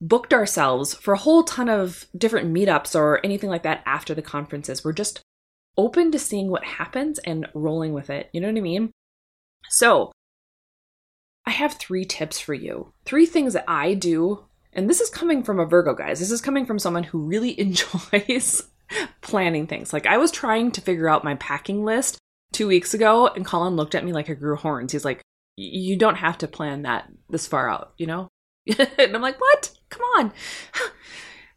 booked 0.00 0.34
ourselves 0.34 0.92
for 0.92 1.14
a 1.14 1.18
whole 1.18 1.44
ton 1.44 1.68
of 1.68 2.06
different 2.18 2.52
meetups 2.52 2.96
or 2.96 3.24
anything 3.24 3.50
like 3.50 3.62
that 3.62 3.82
after 3.86 4.14
the 4.14 4.20
conferences. 4.20 4.84
We're 4.84 4.92
just 4.92 5.20
open 5.76 6.10
to 6.10 6.18
seeing 6.18 6.50
what 6.50 6.64
happens 6.64 7.20
and 7.20 7.46
rolling 7.54 7.92
with 7.92 8.10
it. 8.10 8.28
You 8.32 8.40
know 8.40 8.48
what 8.48 8.58
I 8.58 8.62
mean? 8.62 8.90
So, 9.68 10.10
I 11.46 11.50
have 11.50 11.74
three 11.74 12.04
tips 12.04 12.40
for 12.40 12.52
you. 12.52 12.92
Three 13.04 13.26
things 13.26 13.52
that 13.52 13.64
I 13.68 13.94
do. 13.94 14.44
And 14.72 14.90
this 14.90 15.00
is 15.00 15.08
coming 15.08 15.44
from 15.44 15.60
a 15.60 15.66
Virgo, 15.66 15.94
guys. 15.94 16.18
This 16.18 16.32
is 16.32 16.40
coming 16.40 16.66
from 16.66 16.80
someone 16.80 17.04
who 17.04 17.20
really 17.20 17.58
enjoys 17.60 18.64
planning 19.20 19.68
things. 19.68 19.92
Like, 19.92 20.06
I 20.06 20.18
was 20.18 20.32
trying 20.32 20.72
to 20.72 20.80
figure 20.80 21.08
out 21.08 21.22
my 21.22 21.36
packing 21.36 21.84
list 21.84 22.19
two 22.52 22.66
weeks 22.66 22.94
ago, 22.94 23.28
and 23.28 23.44
Colin 23.44 23.76
looked 23.76 23.94
at 23.94 24.04
me 24.04 24.12
like 24.12 24.30
I 24.30 24.34
grew 24.34 24.56
horns. 24.56 24.92
He's 24.92 25.04
like, 25.04 25.22
you 25.56 25.96
don't 25.96 26.16
have 26.16 26.38
to 26.38 26.48
plan 26.48 26.82
that 26.82 27.08
this 27.28 27.46
far 27.46 27.70
out, 27.70 27.92
you 27.96 28.06
know? 28.06 28.28
and 28.78 29.14
I'm 29.14 29.22
like, 29.22 29.40
what? 29.40 29.72
Come 29.88 30.02
on. 30.18 30.32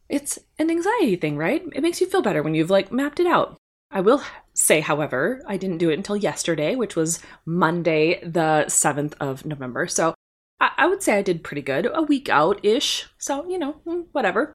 It's 0.10 0.38
an 0.60 0.70
anxiety 0.70 1.16
thing, 1.16 1.38
right? 1.38 1.64
It 1.74 1.82
makes 1.82 2.00
you 2.00 2.06
feel 2.06 2.22
better 2.22 2.44
when 2.44 2.54
you've 2.54 2.70
like 2.70 2.92
mapped 2.92 3.20
it 3.20 3.26
out. 3.26 3.58
I 3.90 4.02
will 4.02 4.22
say, 4.54 4.80
however, 4.80 5.42
I 5.48 5.58
didn't 5.58 5.80
do 5.80 5.90
it 5.90 5.98
until 5.98 6.18
yesterday, 6.18 6.76
which 6.76 6.96
was 6.96 7.20
Monday, 7.48 8.20
the 8.22 8.66
7th 8.68 9.14
of 9.20 9.46
November. 9.46 9.88
So 9.88 10.14
I, 10.60 10.72
I 10.78 10.88
would 10.88 11.02
say 11.02 11.18
I 11.18 11.24
did 11.24 11.44
pretty 11.44 11.64
good, 11.64 11.90
a 11.92 12.04
week 12.04 12.30
out 12.30 12.64
ish. 12.64 13.08
So, 13.18 13.50
you 13.50 13.58
know, 13.58 13.72
hmm, 13.88 14.02
whatever. 14.12 14.54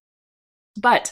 But 0.80 1.10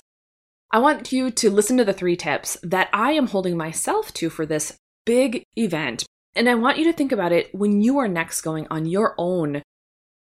I 0.71 0.79
want 0.79 1.13
you 1.13 1.31
to 1.31 1.51
listen 1.51 1.77
to 1.79 1.85
the 1.85 1.93
three 1.93 2.17
tips 2.17 2.57
that 2.63 2.89
I 2.93 3.13
am 3.13 3.29
holding 3.29 3.57
myself 3.57 4.13
to 4.15 4.31
for 4.31 4.47
this 4.47 4.77
big 5.07 5.45
event. 5.57 6.05
And 6.35 6.51
I 6.51 6.55
want 6.55 6.77
you 6.77 6.85
to 6.85 6.93
think 6.93 7.13
about 7.13 7.33
it 7.33 7.55
when 7.55 7.81
you 7.81 7.97
are 7.97 8.09
next 8.09 8.43
going 8.43 8.67
on 8.71 8.85
your 8.85 9.15
own 9.17 9.63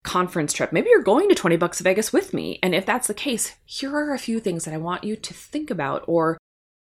conference 0.05 0.53
trip. 0.53 0.73
Maybe 0.73 0.91
you're 0.91 1.03
going 1.03 1.29
to 1.29 1.35
20 1.35 1.57
Books 1.57 1.81
Vegas 1.81 2.13
with 2.13 2.33
me. 2.33 2.61
And 2.63 2.73
if 2.75 2.87
that's 2.87 3.09
the 3.09 3.15
case, 3.15 3.57
here 3.65 3.93
are 3.97 4.15
a 4.15 4.19
few 4.19 4.39
things 4.39 4.65
that 4.65 4.75
I 4.75 4.79
want 4.79 5.03
you 5.03 5.17
to 5.17 5.35
think 5.35 5.71
about 5.71 6.05
or 6.07 6.39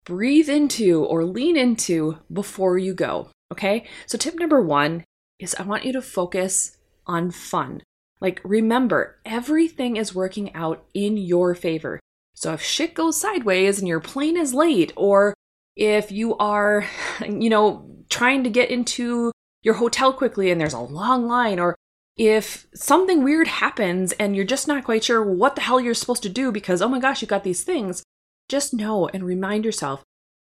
breathe 0.05 0.49
into 0.49 1.05
or 1.05 1.25
lean 1.25 1.57
into 1.57 2.19
before 2.33 2.79
you 2.79 2.95
go. 2.95 3.31
Okay. 3.51 3.87
So, 4.07 4.17
tip 4.17 4.39
number 4.39 4.61
one 4.61 5.05
is 5.41 5.55
I 5.55 5.63
want 5.63 5.85
you 5.85 5.93
to 5.95 6.03
focus 6.03 6.77
on 7.07 7.31
fun. 7.31 7.83
Like, 8.21 8.41
remember, 8.45 9.19
everything 9.25 9.97
is 9.97 10.15
working 10.15 10.55
out 10.55 10.85
in 10.93 11.17
your 11.17 11.55
favor. 11.55 11.99
So, 12.35 12.53
if 12.53 12.63
shit 12.63 12.95
goes 12.95 13.21
sideways 13.21 13.79
and 13.79 13.89
your 13.89 14.01
plane 14.01 14.37
is 14.37 14.53
late, 14.53 14.93
or 14.97 15.35
if 15.79 16.13
you 16.13 16.37
are, 16.37 16.85
you 17.27 17.49
know, 17.49 17.89
trying 18.11 18.45
to 18.45 18.51
get 18.51 18.71
into 18.71 19.33
your 19.63 19.75
hotel 19.75 20.13
quickly 20.13 20.51
and 20.51 20.61
there's 20.61 20.75
a 20.75 20.81
long 20.81 21.27
line, 21.27 21.59
or 21.59 21.75
if 22.17 22.67
something 22.75 23.23
weird 23.23 23.47
happens 23.47 24.13
and 24.13 24.35
you're 24.35 24.45
just 24.45 24.67
not 24.67 24.85
quite 24.85 25.05
sure 25.05 25.23
what 25.23 25.55
the 25.55 25.63
hell 25.63 25.81
you're 25.81 25.95
supposed 25.95 26.23
to 26.25 26.29
do 26.29 26.51
because, 26.53 26.83
oh 26.83 26.89
my 26.89 26.99
gosh, 26.99 27.23
you 27.23 27.29
got 27.29 27.45
these 27.45 27.63
things, 27.63 28.03
just 28.49 28.75
know 28.75 29.09
and 29.09 29.25
remind 29.25 29.65
yourself 29.65 30.03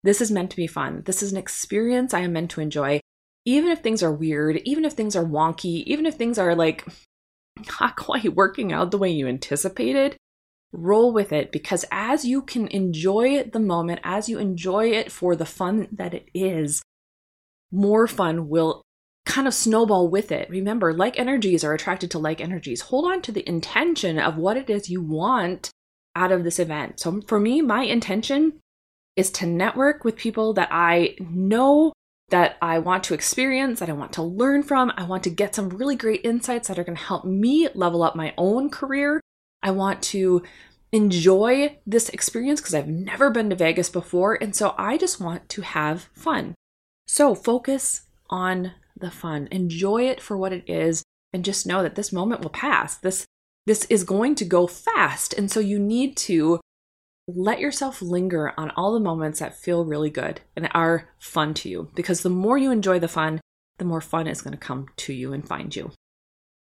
this 0.02 0.20
is 0.20 0.32
meant 0.32 0.50
to 0.50 0.56
be 0.56 0.66
fun. 0.66 1.02
This 1.06 1.22
is 1.22 1.30
an 1.30 1.38
experience 1.38 2.12
I 2.12 2.20
am 2.20 2.32
meant 2.32 2.50
to 2.52 2.60
enjoy. 2.60 3.00
Even 3.44 3.70
if 3.70 3.80
things 3.80 4.02
are 4.02 4.12
weird, 4.12 4.60
even 4.64 4.84
if 4.84 4.94
things 4.94 5.14
are 5.14 5.24
wonky, 5.24 5.84
even 5.84 6.06
if 6.06 6.14
things 6.14 6.38
are 6.38 6.56
like 6.56 6.84
not 7.80 7.96
quite 7.96 8.34
working 8.34 8.72
out 8.72 8.90
the 8.90 8.98
way 8.98 9.10
you 9.10 9.28
anticipated, 9.28 10.16
roll 10.72 11.12
with 11.12 11.32
it 11.32 11.52
because 11.52 11.84
as 11.90 12.24
you 12.24 12.42
can 12.42 12.66
enjoy 12.68 13.44
the 13.44 13.60
moment, 13.60 14.00
as 14.02 14.28
you 14.28 14.38
enjoy 14.38 14.90
it 14.90 15.12
for 15.12 15.36
the 15.36 15.46
fun 15.46 15.88
that 15.92 16.14
it 16.14 16.28
is, 16.34 16.82
more 17.70 18.06
fun 18.06 18.48
will 18.48 18.82
kind 19.24 19.46
of 19.46 19.54
snowball 19.54 20.08
with 20.08 20.32
it. 20.32 20.48
Remember, 20.50 20.92
like 20.92 21.18
energies 21.18 21.62
are 21.62 21.74
attracted 21.74 22.10
to 22.10 22.18
like 22.18 22.40
energies. 22.40 22.82
Hold 22.82 23.06
on 23.06 23.22
to 23.22 23.32
the 23.32 23.48
intention 23.48 24.18
of 24.18 24.36
what 24.36 24.56
it 24.56 24.68
is 24.68 24.90
you 24.90 25.00
want 25.00 25.70
out 26.16 26.32
of 26.32 26.44
this 26.44 26.58
event. 26.58 27.00
So 27.00 27.20
for 27.26 27.38
me, 27.38 27.62
my 27.62 27.84
intention 27.84 28.54
is 29.16 29.30
to 29.30 29.46
network 29.46 30.04
with 30.04 30.16
people 30.16 30.54
that 30.54 30.68
I 30.70 31.16
know 31.20 31.92
that 32.30 32.56
I 32.62 32.78
want 32.78 33.04
to 33.04 33.14
experience, 33.14 33.78
that 33.80 33.90
I 33.90 33.94
want 33.94 34.12
to 34.14 34.22
learn 34.22 34.62
from. 34.62 34.90
I 34.96 35.04
want 35.04 35.22
to 35.24 35.30
get 35.30 35.54
some 35.54 35.68
really 35.68 35.96
great 35.96 36.22
insights 36.24 36.68
that 36.68 36.78
are 36.78 36.84
going 36.84 36.96
to 36.96 37.02
help 37.02 37.24
me 37.24 37.68
level 37.74 38.02
up 38.02 38.16
my 38.16 38.32
own 38.38 38.70
career. 38.70 39.20
I 39.62 39.70
want 39.70 40.02
to 40.04 40.42
enjoy 40.92 41.78
this 41.86 42.08
experience 42.10 42.60
because 42.60 42.74
I've 42.74 42.88
never 42.88 43.30
been 43.30 43.50
to 43.50 43.56
Vegas 43.56 43.88
before. 43.88 44.34
And 44.34 44.54
so 44.54 44.74
I 44.76 44.98
just 44.98 45.20
want 45.20 45.48
to 45.50 45.62
have 45.62 46.08
fun. 46.12 46.54
So 47.06 47.34
focus 47.34 48.02
on 48.28 48.72
the 48.96 49.10
fun. 49.10 49.48
Enjoy 49.50 50.02
it 50.02 50.20
for 50.20 50.36
what 50.36 50.52
it 50.52 50.64
is 50.68 51.02
and 51.32 51.44
just 51.44 51.66
know 51.66 51.82
that 51.82 51.94
this 51.94 52.12
moment 52.12 52.42
will 52.42 52.50
pass. 52.50 52.96
This 52.96 53.24
this 53.64 53.84
is 53.84 54.02
going 54.04 54.34
to 54.34 54.44
go 54.44 54.66
fast. 54.66 55.32
And 55.34 55.50
so 55.50 55.60
you 55.60 55.78
need 55.78 56.16
to 56.18 56.60
let 57.28 57.60
yourself 57.60 58.02
linger 58.02 58.52
on 58.58 58.70
all 58.70 58.92
the 58.92 59.00
moments 59.00 59.38
that 59.38 59.56
feel 59.56 59.84
really 59.84 60.10
good 60.10 60.40
and 60.56 60.68
are 60.74 61.08
fun 61.18 61.54
to 61.54 61.68
you 61.68 61.88
because 61.94 62.22
the 62.22 62.28
more 62.28 62.58
you 62.58 62.72
enjoy 62.72 62.98
the 62.98 63.06
fun, 63.06 63.40
the 63.78 63.84
more 63.84 64.00
fun 64.00 64.26
is 64.26 64.42
going 64.42 64.52
to 64.52 64.58
come 64.58 64.86
to 64.96 65.12
you 65.12 65.32
and 65.32 65.46
find 65.46 65.74
you. 65.76 65.92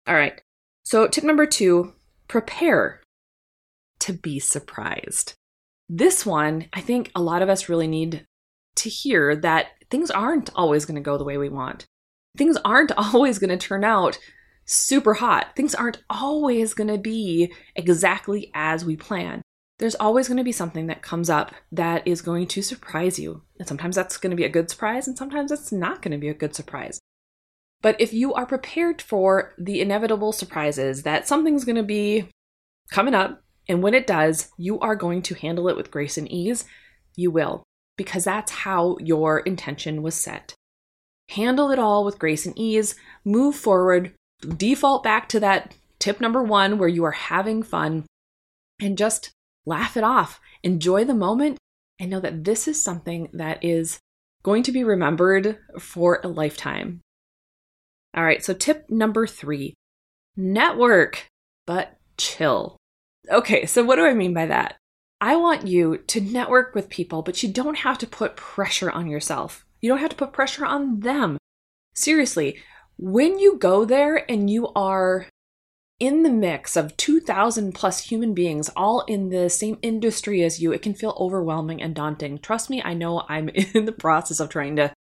All 0.06 0.14
right. 0.14 0.40
So, 0.84 1.06
tip 1.06 1.24
number 1.24 1.44
2, 1.44 1.92
prepare 2.28 3.02
to 4.00 4.12
be 4.12 4.38
surprised. 4.38 5.34
This 5.88 6.24
one, 6.24 6.66
I 6.72 6.80
think 6.80 7.10
a 7.14 7.22
lot 7.22 7.42
of 7.42 7.48
us 7.48 7.68
really 7.68 7.88
need 7.88 8.26
to 8.76 8.88
hear 8.88 9.34
that 9.36 9.68
things 9.90 10.10
aren't 10.10 10.50
always 10.54 10.84
going 10.84 10.96
to 10.96 11.00
go 11.00 11.18
the 11.18 11.24
way 11.24 11.38
we 11.38 11.48
want 11.48 11.86
things 12.38 12.56
aren't 12.64 12.92
always 12.96 13.38
going 13.38 13.50
to 13.50 13.56
turn 13.58 13.84
out 13.84 14.18
super 14.64 15.14
hot. 15.14 15.48
Things 15.56 15.74
aren't 15.74 16.02
always 16.08 16.72
going 16.72 16.88
to 16.88 16.98
be 16.98 17.52
exactly 17.74 18.50
as 18.54 18.84
we 18.84 18.96
plan. 18.96 19.42
There's 19.78 19.94
always 19.94 20.26
going 20.26 20.38
to 20.38 20.44
be 20.44 20.52
something 20.52 20.86
that 20.88 21.02
comes 21.02 21.30
up 21.30 21.54
that 21.72 22.06
is 22.06 22.22
going 22.22 22.48
to 22.48 22.62
surprise 22.62 23.18
you. 23.18 23.42
And 23.58 23.68
sometimes 23.68 23.94
that's 23.94 24.16
going 24.16 24.30
to 24.30 24.36
be 24.36 24.44
a 24.44 24.48
good 24.48 24.70
surprise, 24.70 25.06
and 25.06 25.16
sometimes 25.16 25.52
it's 25.52 25.70
not 25.70 26.02
going 26.02 26.12
to 26.12 26.18
be 26.18 26.28
a 26.28 26.34
good 26.34 26.54
surprise. 26.54 26.98
But 27.80 28.00
if 28.00 28.12
you 28.12 28.34
are 28.34 28.46
prepared 28.46 29.00
for 29.00 29.54
the 29.56 29.80
inevitable 29.80 30.32
surprises 30.32 31.02
that 31.04 31.28
something's 31.28 31.64
going 31.64 31.76
to 31.76 31.82
be 31.82 32.28
coming 32.90 33.14
up, 33.14 33.42
and 33.68 33.82
when 33.82 33.94
it 33.94 34.06
does, 34.06 34.50
you 34.56 34.80
are 34.80 34.96
going 34.96 35.22
to 35.22 35.34
handle 35.34 35.68
it 35.68 35.76
with 35.76 35.90
grace 35.90 36.16
and 36.16 36.30
ease, 36.30 36.64
you 37.16 37.30
will, 37.30 37.62
because 37.96 38.24
that's 38.24 38.50
how 38.50 38.96
your 39.00 39.40
intention 39.40 40.02
was 40.02 40.14
set. 40.14 40.54
Handle 41.30 41.70
it 41.70 41.78
all 41.78 42.04
with 42.04 42.18
grace 42.18 42.46
and 42.46 42.58
ease, 42.58 42.94
move 43.24 43.54
forward, 43.54 44.14
default 44.56 45.02
back 45.02 45.28
to 45.28 45.40
that 45.40 45.74
tip 45.98 46.20
number 46.20 46.42
one 46.42 46.78
where 46.78 46.88
you 46.88 47.04
are 47.04 47.12
having 47.12 47.62
fun, 47.62 48.06
and 48.80 48.96
just 48.96 49.30
laugh 49.66 49.96
it 49.96 50.04
off. 50.04 50.40
Enjoy 50.62 51.04
the 51.04 51.14
moment. 51.14 51.58
And 52.00 52.12
know 52.12 52.20
that 52.20 52.44
this 52.44 52.68
is 52.68 52.80
something 52.80 53.28
that 53.32 53.58
is 53.64 53.98
going 54.44 54.62
to 54.62 54.70
be 54.70 54.84
remembered 54.84 55.58
for 55.80 56.20
a 56.22 56.28
lifetime. 56.28 57.00
All 58.14 58.24
right, 58.24 58.42
so 58.44 58.54
tip 58.54 58.88
number 58.88 59.26
three 59.26 59.74
network, 60.36 61.28
but 61.66 61.98
chill. 62.16 62.76
Okay, 63.30 63.66
so 63.66 63.84
what 63.84 63.96
do 63.96 64.06
I 64.06 64.14
mean 64.14 64.32
by 64.32 64.46
that? 64.46 64.76
I 65.20 65.36
want 65.36 65.66
you 65.66 65.98
to 65.98 66.20
network 66.20 66.74
with 66.74 66.88
people, 66.88 67.22
but 67.22 67.42
you 67.42 67.52
don't 67.52 67.78
have 67.78 67.98
to 67.98 68.06
put 68.06 68.36
pressure 68.36 68.90
on 68.90 69.08
yourself. 69.08 69.66
You 69.80 69.88
don't 69.88 69.98
have 69.98 70.10
to 70.10 70.16
put 70.16 70.32
pressure 70.32 70.64
on 70.64 71.00
them. 71.00 71.38
Seriously, 71.94 72.58
when 72.96 73.38
you 73.38 73.58
go 73.58 73.84
there 73.84 74.30
and 74.30 74.48
you 74.48 74.68
are 74.74 75.26
in 75.98 76.22
the 76.22 76.30
mix 76.30 76.76
of 76.76 76.96
2,000 76.96 77.74
plus 77.74 78.04
human 78.04 78.32
beings 78.32 78.70
all 78.76 79.00
in 79.02 79.30
the 79.30 79.50
same 79.50 79.78
industry 79.82 80.44
as 80.44 80.60
you, 80.60 80.72
it 80.72 80.82
can 80.82 80.94
feel 80.94 81.16
overwhelming 81.18 81.82
and 81.82 81.94
daunting. 81.94 82.38
Trust 82.38 82.70
me, 82.70 82.80
I 82.84 82.94
know 82.94 83.24
I'm 83.28 83.48
in 83.74 83.84
the 83.84 83.92
process 83.92 84.38
of 84.38 84.48
trying 84.48 84.76
to 84.76 84.92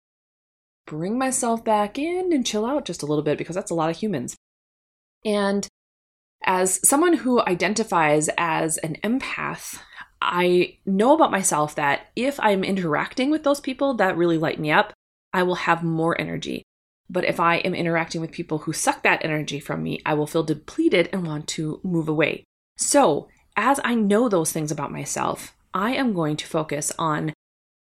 bring 0.88 1.20
myself 1.20 1.64
back 1.64 2.00
in 2.00 2.34
and 2.34 2.46
chill 2.46 2.66
out 2.66 2.86
just 2.86 3.04
a 3.04 3.06
little 3.06 3.24
bit 3.24 3.38
because 3.38 3.56
that's 3.56 3.70
a 3.70 3.76
lot 3.76 3.92
of 3.92 3.98
humans. 3.98 4.36
And 5.24 5.68
as 6.44 6.80
someone 6.88 7.14
who 7.14 7.42
identifies 7.42 8.30
as 8.38 8.78
an 8.80 8.98
empath, 9.04 9.80
I 10.22 10.78
know 10.86 11.14
about 11.14 11.30
myself 11.30 11.76
that 11.76 12.08
if 12.16 12.40
I'm 12.40 12.64
interacting 12.64 13.30
with 13.30 13.44
those 13.44 13.60
people 13.60 13.94
that 13.96 14.18
really 14.18 14.38
light 14.38 14.60
me 14.60 14.72
up, 14.72 14.94
I 15.34 15.44
will 15.44 15.56
have 15.56 15.84
more 15.84 16.20
energy. 16.20 16.64
But 17.10 17.26
if 17.26 17.40
I 17.40 17.58
am 17.58 17.76
interacting 17.76 18.22
with 18.22 18.32
people 18.32 18.60
who 18.60 18.74
suck 18.74 19.04
that 19.04 19.24
energy 19.24 19.60
from 19.60 19.84
me, 19.84 20.02
I 20.06 20.14
will 20.14 20.28
feel 20.28 20.44
depleted 20.44 21.10
and 21.14 21.28
want 21.28 21.48
to 21.50 21.80
move 21.84 22.10
away. 22.10 22.44
So, 22.78 23.28
as 23.56 23.80
I 23.84 23.96
know 23.96 24.30
those 24.30 24.52
things 24.52 24.72
about 24.72 24.92
myself, 24.92 25.56
I 25.74 25.94
am 25.94 26.14
going 26.14 26.38
to 26.38 26.48
focus 26.48 26.92
on 26.98 27.34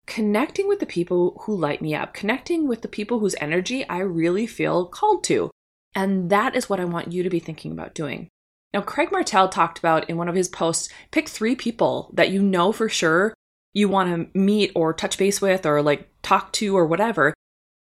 connecting 0.07 0.69
with 0.69 0.81
the 0.81 0.87
people 0.87 1.43
who 1.43 1.57
light 1.57 1.83
me 1.83 1.95
up, 1.95 2.15
connecting 2.15 2.69
with 2.69 2.83
the 2.83 2.89
people 2.89 3.19
whose 3.19 3.35
energy 3.41 3.89
I 3.89 3.99
really 3.99 4.47
feel 4.47 4.87
called 4.87 5.25
to. 5.25 5.51
And 5.95 6.31
that 6.31 6.55
is 6.55 6.69
what 6.69 6.81
I 6.81 6.85
want 6.85 7.13
you 7.13 7.23
to 7.23 7.31
be 7.31 7.41
thinking 7.41 7.73
about 7.73 7.95
doing. 7.95 8.29
Now, 8.73 8.83
Craig 8.83 9.11
Martelle 9.11 9.49
talked 9.49 9.79
about 9.79 10.09
in 10.11 10.17
one 10.17 10.29
of 10.29 10.35
his 10.35 10.49
posts 10.49 10.89
pick 11.11 11.29
three 11.29 11.57
people 11.57 12.11
that 12.15 12.31
you 12.31 12.43
know 12.43 12.73
for 12.73 12.89
sure 12.89 13.33
you 13.73 13.89
want 13.89 14.33
to 14.33 14.39
meet 14.39 14.73
or 14.75 14.93
touch 14.93 15.19
base 15.19 15.41
with 15.41 15.67
or 15.67 15.83
like 15.83 16.09
talk 16.23 16.53
to 16.55 16.77
or 16.77 16.87
whatever, 16.87 17.33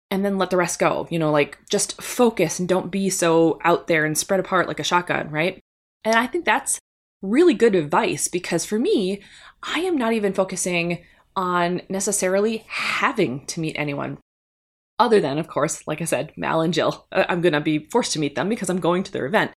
and 0.10 0.24
then 0.24 0.38
let 0.38 0.50
the 0.50 0.58
rest 0.58 0.80
go. 0.80 1.08
You 1.10 1.20
know, 1.20 1.32
like 1.32 1.58
just 1.70 2.02
focus 2.02 2.60
and 2.60 2.70
don't 2.70 2.92
be 2.92 3.10
so 3.10 3.60
out 3.64 3.88
there 3.88 4.06
and 4.06 4.18
spread 4.18 4.40
apart 4.40 4.68
like 4.68 4.80
a 4.80 4.84
shotgun, 4.84 5.30
right? 5.32 5.60
And 6.06 6.16
I 6.16 6.28
think 6.28 6.46
that's 6.46 6.80
really 7.22 7.54
good 7.54 7.76
advice 7.76 8.28
because 8.28 8.66
for 8.66 8.80
me, 8.80 9.22
I 9.62 9.80
am 9.80 9.98
not 9.98 10.14
even 10.14 10.34
focusing 10.34 11.04
on 11.36 11.82
necessarily 11.90 12.66
having 12.68 13.46
to 13.48 13.60
meet 13.60 13.76
anyone. 13.78 14.18
Other 14.98 15.22
than, 15.22 15.38
of 15.38 15.48
course, 15.48 15.88
like 15.88 16.02
I 16.02 16.06
said, 16.06 16.34
Mal 16.36 16.62
and 16.62 16.74
Jill. 16.74 17.08
I'm 17.12 17.42
going 17.42 17.54
to 17.54 17.62
be 17.62 17.88
forced 17.90 18.12
to 18.14 18.20
meet 18.20 18.36
them 18.36 18.50
because 18.50 18.70
I'm 18.70 18.82
going 18.82 19.04
to 19.04 19.12
their 19.12 19.26
event. 19.26 19.52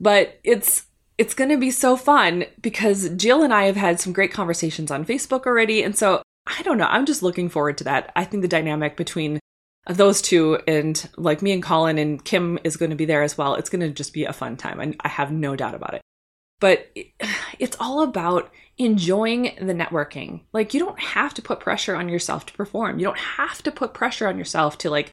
But 0.00 0.40
it's 0.42 0.86
it's 1.18 1.34
going 1.34 1.50
to 1.50 1.58
be 1.58 1.70
so 1.70 1.96
fun 1.96 2.46
because 2.60 3.10
Jill 3.10 3.42
and 3.42 3.54
I 3.54 3.64
have 3.64 3.76
had 3.76 4.00
some 4.00 4.12
great 4.12 4.32
conversations 4.32 4.90
on 4.90 5.04
Facebook 5.04 5.46
already 5.46 5.82
and 5.82 5.96
so 5.96 6.22
I 6.46 6.62
don't 6.62 6.78
know, 6.78 6.86
I'm 6.86 7.06
just 7.06 7.22
looking 7.22 7.48
forward 7.48 7.78
to 7.78 7.84
that. 7.84 8.10
I 8.16 8.24
think 8.24 8.40
the 8.42 8.48
dynamic 8.48 8.96
between 8.96 9.38
those 9.86 10.22
two 10.22 10.58
and 10.66 11.08
like 11.16 11.42
me 11.42 11.52
and 11.52 11.62
Colin 11.62 11.98
and 11.98 12.24
Kim 12.24 12.58
is 12.64 12.76
going 12.76 12.90
to 12.90 12.96
be 12.96 13.04
there 13.04 13.22
as 13.22 13.36
well. 13.36 13.54
It's 13.54 13.70
going 13.70 13.80
to 13.80 13.90
just 13.90 14.12
be 14.12 14.24
a 14.24 14.32
fun 14.32 14.56
time. 14.56 14.80
and 14.80 14.96
I 15.00 15.08
have 15.08 15.30
no 15.30 15.54
doubt 15.56 15.74
about 15.74 15.94
it. 15.94 16.02
But 16.62 16.92
it's 17.58 17.76
all 17.80 18.02
about 18.02 18.52
enjoying 18.78 19.56
the 19.60 19.74
networking. 19.74 20.42
Like 20.52 20.72
you 20.72 20.78
don't 20.78 21.00
have 21.00 21.34
to 21.34 21.42
put 21.42 21.58
pressure 21.58 21.96
on 21.96 22.08
yourself 22.08 22.46
to 22.46 22.52
perform. 22.52 23.00
You 23.00 23.06
don't 23.06 23.18
have 23.18 23.64
to 23.64 23.72
put 23.72 23.94
pressure 23.94 24.28
on 24.28 24.38
yourself 24.38 24.78
to 24.78 24.88
like 24.88 25.10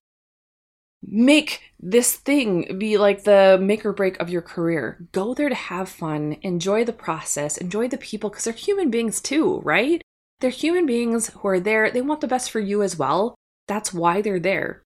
make 1.01 1.61
this 1.79 2.15
thing 2.15 2.77
be 2.77 2.99
like 2.99 3.23
the 3.23 3.57
make 3.59 3.83
or 3.83 3.93
break 3.93 4.19
of 4.19 4.29
your 4.29 4.43
career. 4.43 5.07
Go 5.11 5.33
there 5.33 5.49
to 5.49 5.55
have 5.55 5.89
fun, 5.89 6.37
enjoy 6.43 6.85
the 6.85 6.93
process, 6.93 7.57
enjoy 7.57 7.87
the 7.87 7.97
people 7.97 8.29
because 8.29 8.43
they're 8.43 8.53
human 8.53 8.91
beings 8.91 9.19
too, 9.19 9.59
right? 9.63 10.03
They're 10.41 10.51
human 10.51 10.85
beings 10.85 11.29
who 11.29 11.47
are 11.47 11.59
there. 11.59 11.89
They 11.89 12.01
want 12.01 12.21
the 12.21 12.27
best 12.27 12.51
for 12.51 12.59
you 12.59 12.83
as 12.83 12.95
well. 12.95 13.33
That's 13.67 13.91
why 13.91 14.21
they're 14.21 14.39
there. 14.39 14.83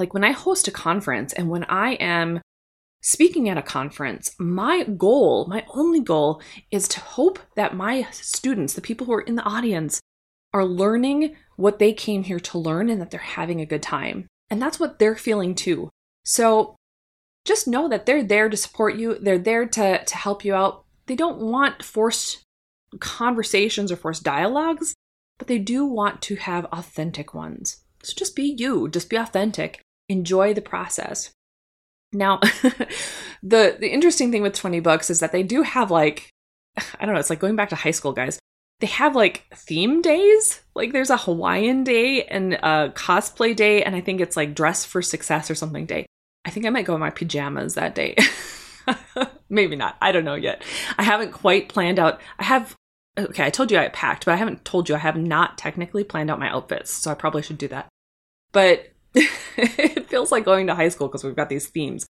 Like 0.00 0.12
when 0.12 0.24
I 0.24 0.32
host 0.32 0.66
a 0.66 0.72
conference 0.72 1.32
and 1.32 1.48
when 1.48 1.62
I 1.64 1.92
am 1.92 2.40
speaking 3.06 3.48
at 3.48 3.56
a 3.56 3.62
conference, 3.62 4.34
my 4.36 4.82
goal, 4.82 5.46
my 5.48 5.64
only 5.72 6.00
goal, 6.00 6.42
is 6.72 6.88
to 6.88 6.98
hope 6.98 7.38
that 7.54 7.76
my 7.76 8.02
students, 8.10 8.74
the 8.74 8.80
people 8.80 9.06
who 9.06 9.12
are 9.12 9.20
in 9.20 9.36
the 9.36 9.44
audience, 9.44 10.00
are 10.52 10.64
learning 10.64 11.36
what 11.54 11.78
they 11.78 11.92
came 11.92 12.24
here 12.24 12.40
to 12.40 12.58
learn 12.58 12.90
and 12.90 13.00
that 13.00 13.12
they're 13.12 13.20
having 13.20 13.60
a 13.60 13.66
good 13.66 13.82
time. 13.82 14.26
And 14.50 14.60
that's 14.60 14.80
what 14.80 14.98
they're 14.98 15.14
feeling 15.14 15.54
too. 15.54 15.88
So 16.24 16.74
just 17.44 17.68
know 17.68 17.88
that 17.88 18.06
they're 18.06 18.24
there 18.24 18.48
to 18.48 18.56
support 18.56 18.96
you, 18.96 19.16
they're 19.20 19.38
there 19.38 19.66
to, 19.66 20.04
to 20.04 20.16
help 20.16 20.44
you 20.44 20.56
out. 20.56 20.84
They 21.06 21.14
don't 21.14 21.38
want 21.38 21.84
forced 21.84 22.42
conversations 22.98 23.92
or 23.92 23.96
forced 23.96 24.24
dialogues, 24.24 24.96
but 25.38 25.46
they 25.46 25.60
do 25.60 25.86
want 25.86 26.22
to 26.22 26.34
have 26.34 26.64
authentic 26.66 27.34
ones. 27.34 27.84
So 28.02 28.14
just 28.16 28.34
be 28.34 28.56
you, 28.58 28.88
just 28.88 29.08
be 29.08 29.16
authentic, 29.16 29.80
enjoy 30.08 30.54
the 30.54 30.60
process. 30.60 31.30
Now, 32.12 32.38
the 33.42 33.76
the 33.78 33.90
interesting 33.92 34.30
thing 34.30 34.42
with 34.42 34.54
20 34.54 34.80
books 34.80 35.10
is 35.10 35.20
that 35.20 35.32
they 35.32 35.42
do 35.42 35.62
have 35.62 35.90
like 35.90 36.30
I 37.00 37.04
don't 37.04 37.14
know, 37.14 37.20
it's 37.20 37.30
like 37.30 37.40
going 37.40 37.56
back 37.56 37.70
to 37.70 37.76
high 37.76 37.90
school, 37.90 38.12
guys. 38.12 38.38
They 38.80 38.88
have 38.88 39.16
like 39.16 39.46
theme 39.54 40.02
days. 40.02 40.60
Like 40.74 40.92
there's 40.92 41.10
a 41.10 41.16
Hawaiian 41.16 41.84
day 41.84 42.24
and 42.24 42.54
a 42.54 42.92
cosplay 42.94 43.56
day, 43.56 43.82
and 43.82 43.96
I 43.96 44.00
think 44.00 44.20
it's 44.20 44.36
like 44.36 44.54
dress 44.54 44.84
for 44.84 45.00
success 45.00 45.50
or 45.50 45.54
something 45.54 45.86
day. 45.86 46.06
I 46.44 46.50
think 46.50 46.66
I 46.66 46.70
might 46.70 46.84
go 46.84 46.94
in 46.94 47.00
my 47.00 47.10
pajamas 47.10 47.74
that 47.74 47.94
day. 47.94 48.16
Maybe 49.48 49.76
not. 49.76 49.96
I 50.00 50.12
don't 50.12 50.24
know 50.24 50.34
yet. 50.34 50.62
I 50.98 51.02
haven't 51.02 51.32
quite 51.32 51.68
planned 51.68 51.98
out. 51.98 52.20
I 52.38 52.44
have 52.44 52.76
okay, 53.18 53.46
I 53.46 53.50
told 53.50 53.70
you 53.70 53.78
I 53.78 53.88
packed, 53.88 54.26
but 54.26 54.32
I 54.32 54.36
haven't 54.36 54.64
told 54.66 54.90
you 54.90 54.94
I 54.94 54.98
have 54.98 55.16
not 55.16 55.56
technically 55.56 56.04
planned 56.04 56.30
out 56.30 56.38
my 56.38 56.50
outfits, 56.50 56.90
so 56.90 57.10
I 57.10 57.14
probably 57.14 57.42
should 57.42 57.58
do 57.58 57.68
that 57.68 57.88
but 58.56 58.90
it 59.78 60.08
feels 60.08 60.32
like 60.32 60.44
going 60.44 60.66
to 60.66 60.74
high 60.74 60.88
school 60.88 61.08
because 61.08 61.24
we've 61.24 61.36
got 61.36 61.48
these 61.48 61.68
themes. 61.68 62.06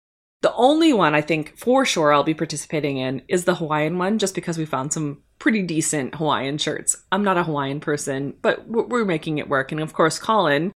The 0.42 0.54
only 0.54 0.92
one 0.92 1.14
I 1.14 1.20
think 1.20 1.56
for 1.56 1.84
sure 1.84 2.12
I'll 2.12 2.24
be 2.24 2.34
participating 2.34 2.96
in 2.96 3.22
is 3.28 3.44
the 3.44 3.54
Hawaiian 3.54 3.96
one, 3.98 4.18
just 4.18 4.34
because 4.34 4.58
we 4.58 4.64
found 4.66 4.92
some 4.92 5.22
pretty 5.38 5.62
decent 5.62 6.16
Hawaiian 6.16 6.58
shirts. 6.58 6.96
I'm 7.12 7.22
not 7.22 7.36
a 7.36 7.44
Hawaiian 7.44 7.80
person, 7.80 8.34
but 8.42 8.68
we're 8.68 9.04
making 9.04 9.38
it 9.38 9.48
work. 9.48 9.70
And 9.70 9.80
of 9.80 9.92
course, 9.92 10.18
Colin, 10.18 10.72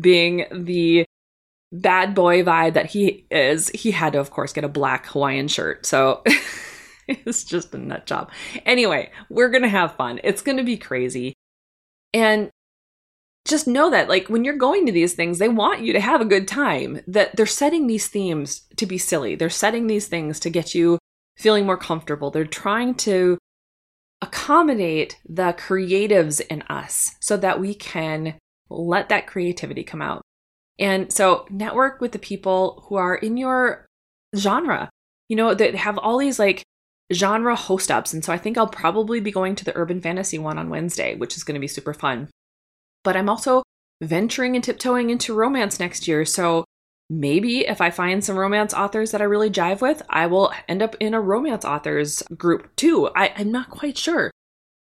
being 0.00 0.46
the 0.50 1.04
bad 1.72 2.14
boy 2.14 2.42
vibe 2.42 2.74
that 2.74 2.86
he 2.86 3.26
is, 3.30 3.68
he 3.70 3.90
had 3.90 4.14
to, 4.14 4.20
of 4.20 4.30
course, 4.30 4.52
get 4.52 4.64
a 4.64 4.68
black 4.68 5.06
Hawaiian 5.06 5.48
shirt. 5.48 5.84
So 5.84 6.22
it's 7.08 7.44
just 7.44 7.74
a 7.74 7.78
nut 7.78 8.06
job. 8.06 8.30
Anyway, 8.64 9.10
we're 9.28 9.50
going 9.50 9.62
to 9.62 9.68
have 9.68 9.96
fun. 9.96 10.20
It's 10.24 10.42
going 10.42 10.58
to 10.58 10.64
be 10.64 10.76
crazy. 10.76 11.34
And 12.14 12.50
just 13.46 13.66
know 13.66 13.90
that 13.90 14.08
like 14.08 14.28
when 14.28 14.44
you're 14.44 14.56
going 14.56 14.86
to 14.86 14.92
these 14.92 15.14
things 15.14 15.38
they 15.38 15.48
want 15.48 15.80
you 15.80 15.92
to 15.92 16.00
have 16.00 16.20
a 16.20 16.26
good 16.26 16.46
time 16.46 17.00
that 17.06 17.34
they're 17.36 17.46
setting 17.46 17.86
these 17.86 18.06
themes 18.08 18.62
to 18.76 18.86
be 18.86 18.98
silly. 18.98 19.34
They're 19.34 19.50
setting 19.50 19.86
these 19.86 20.08
things 20.08 20.38
to 20.40 20.50
get 20.50 20.74
you 20.74 20.98
feeling 21.36 21.66
more 21.66 21.78
comfortable. 21.78 22.30
They're 22.30 22.44
trying 22.44 22.94
to 22.96 23.38
accommodate 24.22 25.18
the 25.26 25.54
creatives 25.54 26.40
in 26.48 26.62
us 26.62 27.16
so 27.20 27.36
that 27.38 27.58
we 27.58 27.74
can 27.74 28.34
let 28.68 29.08
that 29.08 29.26
creativity 29.26 29.82
come 29.82 30.02
out. 30.02 30.22
And 30.78 31.12
so 31.12 31.46
network 31.50 32.00
with 32.00 32.12
the 32.12 32.18
people 32.18 32.84
who 32.88 32.96
are 32.96 33.14
in 33.14 33.36
your 33.36 33.86
genre 34.36 34.90
you 35.30 35.36
know 35.36 35.54
that 35.54 35.74
have 35.74 35.96
all 35.98 36.18
these 36.18 36.38
like 36.38 36.62
genre 37.12 37.56
host 37.56 37.90
ups 37.90 38.12
and 38.12 38.24
so 38.24 38.32
i 38.32 38.38
think 38.38 38.56
i'll 38.58 38.66
probably 38.66 39.20
be 39.20 39.32
going 39.32 39.54
to 39.54 39.64
the 39.64 39.76
urban 39.76 40.00
fantasy 40.00 40.38
one 40.38 40.58
on 40.58 40.68
wednesday 40.68 41.16
which 41.16 41.36
is 41.36 41.44
going 41.44 41.54
to 41.54 41.60
be 41.60 41.68
super 41.68 41.94
fun 41.94 42.28
but 43.04 43.16
I'm 43.16 43.28
also 43.28 43.62
venturing 44.02 44.54
and 44.54 44.64
tiptoeing 44.64 45.10
into 45.10 45.34
romance 45.34 45.78
next 45.78 46.08
year. 46.08 46.24
So 46.24 46.64
maybe 47.08 47.66
if 47.66 47.80
I 47.80 47.90
find 47.90 48.24
some 48.24 48.38
romance 48.38 48.72
authors 48.72 49.10
that 49.10 49.20
I 49.20 49.24
really 49.24 49.50
jive 49.50 49.80
with, 49.80 50.02
I 50.08 50.26
will 50.26 50.52
end 50.68 50.82
up 50.82 50.96
in 51.00 51.14
a 51.14 51.20
romance 51.20 51.64
authors 51.64 52.22
group 52.36 52.74
too. 52.76 53.08
I, 53.14 53.26
am 53.26 53.52
not 53.52 53.70
quite 53.70 53.98
sure. 53.98 54.30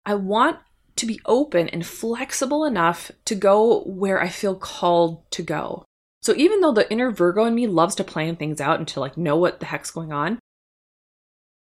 I 0.05 0.15
want 0.15 0.57
to 0.95 1.05
be 1.05 1.19
open 1.25 1.69
and 1.69 1.85
flexible 1.85 2.65
enough 2.65 3.11
to 3.25 3.35
go 3.35 3.81
where 3.81 4.21
I 4.21 4.29
feel 4.29 4.55
called 4.55 5.29
to 5.31 5.41
go. 5.41 5.85
So 6.21 6.33
even 6.35 6.61
though 6.61 6.71
the 6.71 6.89
inner 6.91 7.11
Virgo 7.11 7.45
in 7.45 7.55
me 7.55 7.67
loves 7.67 7.95
to 7.95 8.03
plan 8.03 8.35
things 8.35 8.61
out 8.61 8.79
and 8.79 8.87
to 8.89 8.99
like 8.99 9.17
know 9.17 9.35
what 9.35 9.59
the 9.59 9.65
heck's 9.65 9.91
going 9.91 10.13
on, 10.13 10.39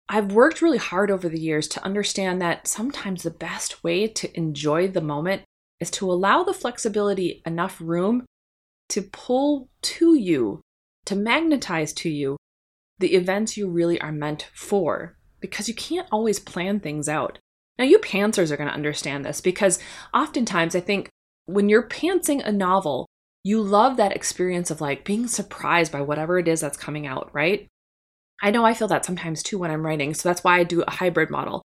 I've 0.07 0.33
worked 0.33 0.61
really 0.61 0.77
hard 0.77 1.09
over 1.09 1.29
the 1.29 1.39
years 1.39 1.67
to 1.69 1.83
understand 1.83 2.41
that 2.41 2.67
sometimes 2.67 3.23
the 3.23 3.31
best 3.31 3.83
way 3.83 4.07
to 4.07 4.37
enjoy 4.37 4.87
the 4.89 5.01
moment 5.01 5.43
is 5.81 5.91
to 5.91 6.09
allow 6.09 6.43
the 6.43 6.53
flexibility 6.53 7.41
enough 7.45 7.81
room 7.81 8.25
to 8.89 9.01
pull 9.01 9.67
to 9.81 10.15
you, 10.15 10.61
to 11.05 11.15
magnetize 11.15 11.91
to 11.91 12.09
you 12.09 12.37
the 12.99 13.15
events 13.15 13.57
you 13.57 13.67
really 13.67 13.99
are 13.99 14.11
meant 14.11 14.47
for, 14.53 15.17
because 15.39 15.67
you 15.67 15.73
can't 15.73 16.07
always 16.11 16.39
plan 16.39 16.79
things 16.79 17.09
out. 17.09 17.39
Now, 17.79 17.85
you 17.85 17.97
pantsers 17.99 18.51
are 18.51 18.57
going 18.57 18.69
to 18.69 18.75
understand 18.75 19.25
this 19.25 19.41
because 19.41 19.79
oftentimes 20.13 20.75
I 20.75 20.81
think 20.81 21.09
when 21.45 21.67
you're 21.67 21.87
pantsing 21.87 22.45
a 22.45 22.51
novel, 22.51 23.07
you 23.43 23.59
love 23.59 23.97
that 23.97 24.15
experience 24.15 24.69
of 24.69 24.81
like 24.81 25.03
being 25.03 25.27
surprised 25.27 25.91
by 25.91 26.01
whatever 26.01 26.37
it 26.37 26.47
is 26.47 26.61
that's 26.61 26.77
coming 26.77 27.07
out, 27.07 27.29
right? 27.33 27.67
I 28.39 28.51
know 28.51 28.65
I 28.65 28.75
feel 28.75 28.87
that 28.89 29.05
sometimes 29.05 29.41
too 29.41 29.57
when 29.57 29.71
I'm 29.71 29.85
writing, 29.85 30.13
so 30.13 30.29
that's 30.29 30.43
why 30.43 30.59
I 30.59 30.63
do 30.63 30.83
a 30.83 30.91
hybrid 30.91 31.31
model. 31.31 31.63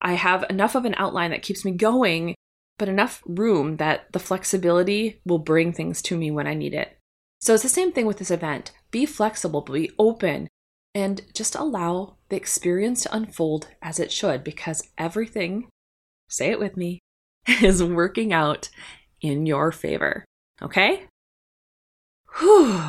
I 0.00 0.14
have 0.14 0.44
enough 0.48 0.74
of 0.74 0.86
an 0.86 0.94
outline 0.96 1.32
that 1.32 1.42
keeps 1.42 1.64
me 1.64 1.72
going 1.72 2.34
but 2.78 2.88
enough 2.88 3.22
room 3.26 3.76
that 3.76 4.10
the 4.12 4.18
flexibility 4.18 5.20
will 5.24 5.38
bring 5.38 5.72
things 5.72 6.00
to 6.02 6.16
me 6.16 6.30
when 6.30 6.46
I 6.46 6.54
need 6.54 6.74
it. 6.74 6.96
So 7.40 7.54
it's 7.54 7.62
the 7.62 7.68
same 7.68 7.92
thing 7.92 8.06
with 8.06 8.18
this 8.18 8.30
event. 8.30 8.72
Be 8.90 9.04
flexible, 9.04 9.60
be 9.60 9.90
open, 9.98 10.48
and 10.94 11.20
just 11.34 11.54
allow 11.54 12.16
the 12.28 12.36
experience 12.36 13.02
to 13.02 13.14
unfold 13.14 13.68
as 13.82 14.00
it 14.00 14.10
should 14.10 14.42
because 14.42 14.88
everything, 14.96 15.68
say 16.28 16.50
it 16.50 16.58
with 16.58 16.76
me, 16.76 17.00
is 17.62 17.82
working 17.82 18.32
out 18.32 18.68
in 19.20 19.46
your 19.46 19.72
favor. 19.72 20.24
Okay? 20.62 21.04
Whew. 22.38 22.80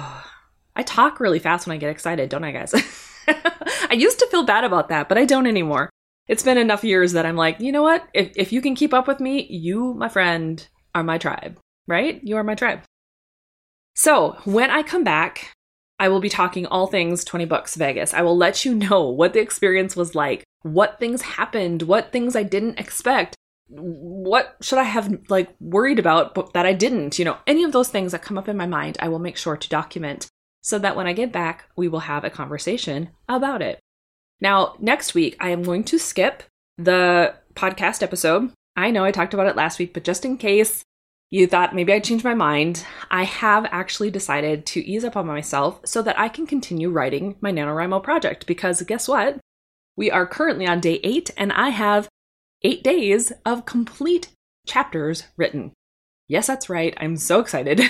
I 0.76 0.84
talk 0.84 1.20
really 1.20 1.40
fast 1.40 1.68
when 1.68 1.76
I 1.76 1.80
get 1.80 1.90
excited, 1.90 2.30
don't 2.30 2.44
I, 2.44 2.52
guys? 2.52 2.74
I 3.28 3.94
used 3.94 4.20
to 4.20 4.28
feel 4.28 4.44
bad 4.44 4.64
about 4.64 4.90
that, 4.90 5.10
but 5.10 5.18
I 5.18 5.26
don't 5.26 5.48
anymore 5.48 5.90
it's 6.30 6.44
been 6.44 6.60
enough 6.60 6.84
years 6.84 7.14
that 7.14 7.26
I'm 7.26 7.36
like, 7.36 7.60
you 7.60 7.72
know 7.72 7.82
what? 7.82 8.08
If, 8.14 8.32
if 8.36 8.54
you 8.54 8.62
can 8.62 8.76
keep 8.76 8.94
up 8.94 9.08
with 9.08 9.20
me, 9.20 9.48
you, 9.50 9.96
my 9.96 10.08
friend, 10.08 10.66
are 10.94 11.04
my 11.04 11.18
tribe, 11.18 11.60
right? 11.88 12.22
You 12.24 12.38
are 12.38 12.44
my 12.44 12.54
tribe. 12.54 12.84
So 13.96 14.38
when 14.46 14.70
I 14.70 14.84
come 14.84 15.04
back, 15.04 15.56
I 15.98 16.08
will 16.08 16.20
be 16.20 16.30
talking 16.30 16.68
all 16.68 16.86
things 16.86 17.26
20 17.26 17.46
Books 17.46 17.76
Vegas. 17.76 18.14
I 18.14 18.22
will 18.22 18.38
let 18.38 18.64
you 18.64 18.76
know 18.76 19.10
what 19.10 19.34
the 19.34 19.42
experience 19.42 19.96
was 19.96 20.14
like, 20.14 20.44
what 20.62 21.00
things 21.00 21.24
happened, 21.24 21.82
what 21.82 22.12
things 22.12 22.36
I 22.36 22.44
didn't 22.44 22.80
expect, 22.80 23.36
what 23.68 24.56
should 24.62 24.78
I 24.78 24.84
have 24.84 25.12
like 25.30 25.50
worried 25.60 25.98
about 25.98 26.36
but 26.36 26.54
that 26.54 26.66
I 26.66 26.74
didn't, 26.74 27.18
you 27.18 27.26
know, 27.26 27.38
any 27.48 27.64
of 27.64 27.72
those 27.72 27.90
things 27.90 28.12
that 28.12 28.22
come 28.22 28.38
up 28.38 28.48
in 28.48 28.56
my 28.56 28.68
mind, 28.68 28.98
I 29.02 29.10
will 29.10 29.20
make 29.20 29.36
sure 29.36 29.58
to 29.58 29.70
document 29.70 30.28
so 30.62 30.78
that 30.78 30.96
when 30.96 31.08
I 31.08 31.14
get 31.14 31.32
back, 31.32 31.66
we 31.76 31.88
will 31.88 32.02
have 32.02 32.24
a 32.24 32.30
conversation 32.30 33.10
about 33.28 33.64
it. 33.64 33.80
Now, 34.42 34.76
next 34.80 35.14
week, 35.14 35.36
I 35.40 35.50
am 35.50 35.64
going 35.64 35.84
to 35.86 36.00
skip 36.00 36.44
the 36.78 37.36
podcast 37.56 38.02
episode. 38.02 38.52
I 38.76 38.92
know 38.92 39.04
I 39.04 39.12
talked 39.12 39.34
about 39.34 39.48
it 39.48 39.56
last 39.56 39.80
week, 39.80 39.94
but 39.94 40.04
just 40.06 40.24
in 40.24 40.38
case 40.38 40.84
you 41.30 41.46
thought 41.46 41.76
maybe 41.76 41.92
I 41.92 42.00
changed 42.00 42.24
my 42.24 42.34
mind, 42.34 42.86
I 43.12 43.24
have 43.24 43.66
actually 43.66 44.10
decided 44.10 44.66
to 44.68 44.86
ease 44.86 45.04
up 45.04 45.18
on 45.18 45.28
myself 45.28 45.82
so 45.86 46.02
that 46.02 46.18
I 46.18 46.30
can 46.30 46.48
continue 46.48 46.90
writing 46.90 47.36
my 47.42 47.52
NaNoWriMo 47.52 48.02
project. 48.02 48.48
Because 48.48 48.82
guess 48.84 49.08
what? 49.08 49.38
We 49.98 50.10
are 50.10 50.26
currently 50.26 50.66
on 50.66 50.80
day 50.80 51.02
eight, 51.04 51.30
and 51.36 51.52
I 51.52 51.70
have 51.70 52.08
eight 52.64 52.84
days 52.84 53.34
of 53.46 53.66
complete 53.66 54.30
chapters 54.66 55.24
written. 55.36 55.74
Yes, 56.30 56.48
that's 56.48 56.70
right. 56.70 56.94
I'm 56.98 57.18
so 57.18 57.42
excited. 57.42 57.82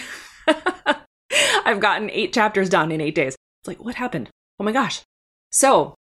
I've 1.66 1.80
gotten 1.80 2.10
eight 2.10 2.34
chapters 2.34 2.70
done 2.70 2.92
in 2.92 3.02
eight 3.02 3.14
days. 3.14 3.36
It's 3.62 3.68
like, 3.68 3.84
what 3.84 3.96
happened? 3.96 4.30
Oh 4.60 4.64
my 4.64 4.72
gosh. 4.72 5.02
So, 5.52 5.94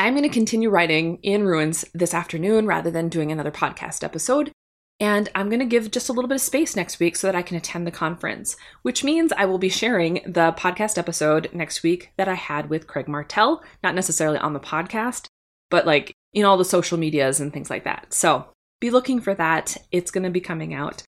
I'm 0.00 0.14
going 0.14 0.22
to 0.22 0.30
continue 0.30 0.70
writing 0.70 1.18
in 1.22 1.44
ruins 1.44 1.84
this 1.92 2.14
afternoon 2.14 2.66
rather 2.66 2.90
than 2.90 3.10
doing 3.10 3.30
another 3.30 3.50
podcast 3.50 4.02
episode. 4.02 4.50
And 4.98 5.28
I'm 5.34 5.50
going 5.50 5.60
to 5.60 5.66
give 5.66 5.90
just 5.90 6.08
a 6.08 6.14
little 6.14 6.26
bit 6.26 6.36
of 6.36 6.40
space 6.40 6.74
next 6.74 6.98
week 6.98 7.16
so 7.16 7.26
that 7.26 7.36
I 7.36 7.42
can 7.42 7.58
attend 7.58 7.86
the 7.86 7.90
conference, 7.90 8.56
which 8.80 9.04
means 9.04 9.30
I 9.36 9.44
will 9.44 9.58
be 9.58 9.68
sharing 9.68 10.22
the 10.24 10.54
podcast 10.56 10.96
episode 10.96 11.50
next 11.52 11.82
week 11.82 12.12
that 12.16 12.28
I 12.28 12.34
had 12.34 12.70
with 12.70 12.86
Craig 12.86 13.08
Martelle, 13.08 13.62
not 13.82 13.94
necessarily 13.94 14.38
on 14.38 14.54
the 14.54 14.58
podcast, 14.58 15.26
but 15.68 15.84
like 15.84 16.14
in 16.32 16.46
all 16.46 16.56
the 16.56 16.64
social 16.64 16.96
medias 16.96 17.38
and 17.38 17.52
things 17.52 17.68
like 17.68 17.84
that. 17.84 18.14
So 18.14 18.46
be 18.80 18.88
looking 18.88 19.20
for 19.20 19.34
that. 19.34 19.76
It's 19.92 20.10
going 20.10 20.24
to 20.24 20.30
be 20.30 20.40
coming 20.40 20.72
out. 20.72 21.02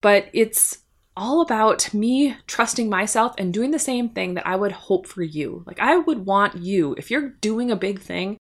But 0.00 0.26
it's 0.32 0.78
all 1.16 1.40
about 1.40 1.92
me 1.92 2.36
trusting 2.46 2.88
myself 2.88 3.34
and 3.38 3.52
doing 3.52 3.70
the 3.70 3.78
same 3.78 4.08
thing 4.08 4.34
that 4.34 4.46
I 4.46 4.56
would 4.56 4.72
hope 4.72 5.06
for 5.06 5.22
you. 5.22 5.64
Like, 5.66 5.78
I 5.80 5.96
would 5.96 6.26
want 6.26 6.56
you, 6.56 6.94
if 6.98 7.10
you're 7.10 7.30
doing 7.30 7.70
a 7.70 7.76
big 7.76 8.00
thing, 8.00 8.38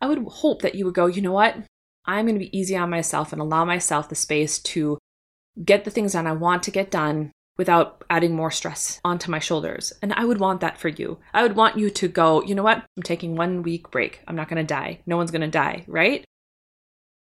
I 0.00 0.06
would 0.06 0.24
hope 0.26 0.62
that 0.62 0.74
you 0.74 0.84
would 0.86 0.94
go, 0.94 1.06
you 1.06 1.22
know 1.22 1.32
what? 1.32 1.56
I'm 2.06 2.26
going 2.26 2.38
to 2.38 2.44
be 2.44 2.56
easy 2.56 2.76
on 2.76 2.90
myself 2.90 3.32
and 3.32 3.40
allow 3.40 3.64
myself 3.64 4.08
the 4.08 4.14
space 4.14 4.58
to 4.60 4.98
get 5.64 5.84
the 5.84 5.90
things 5.90 6.12
done 6.12 6.26
I 6.26 6.32
want 6.32 6.62
to 6.64 6.70
get 6.70 6.90
done 6.90 7.32
without 7.58 8.02
adding 8.08 8.34
more 8.34 8.50
stress 8.50 9.00
onto 9.04 9.30
my 9.30 9.38
shoulders. 9.38 9.92
And 10.00 10.14
I 10.14 10.24
would 10.24 10.40
want 10.40 10.62
that 10.62 10.78
for 10.78 10.88
you. 10.88 11.18
I 11.34 11.42
would 11.42 11.56
want 11.56 11.76
you 11.76 11.90
to 11.90 12.08
go, 12.08 12.42
you 12.42 12.54
know 12.54 12.62
what? 12.62 12.84
I'm 12.96 13.02
taking 13.02 13.36
one 13.36 13.62
week 13.62 13.90
break. 13.90 14.20
I'm 14.26 14.36
not 14.36 14.48
going 14.48 14.64
to 14.64 14.74
die. 14.74 15.00
No 15.06 15.18
one's 15.18 15.30
going 15.30 15.42
to 15.42 15.48
die, 15.48 15.84
right? 15.86 16.24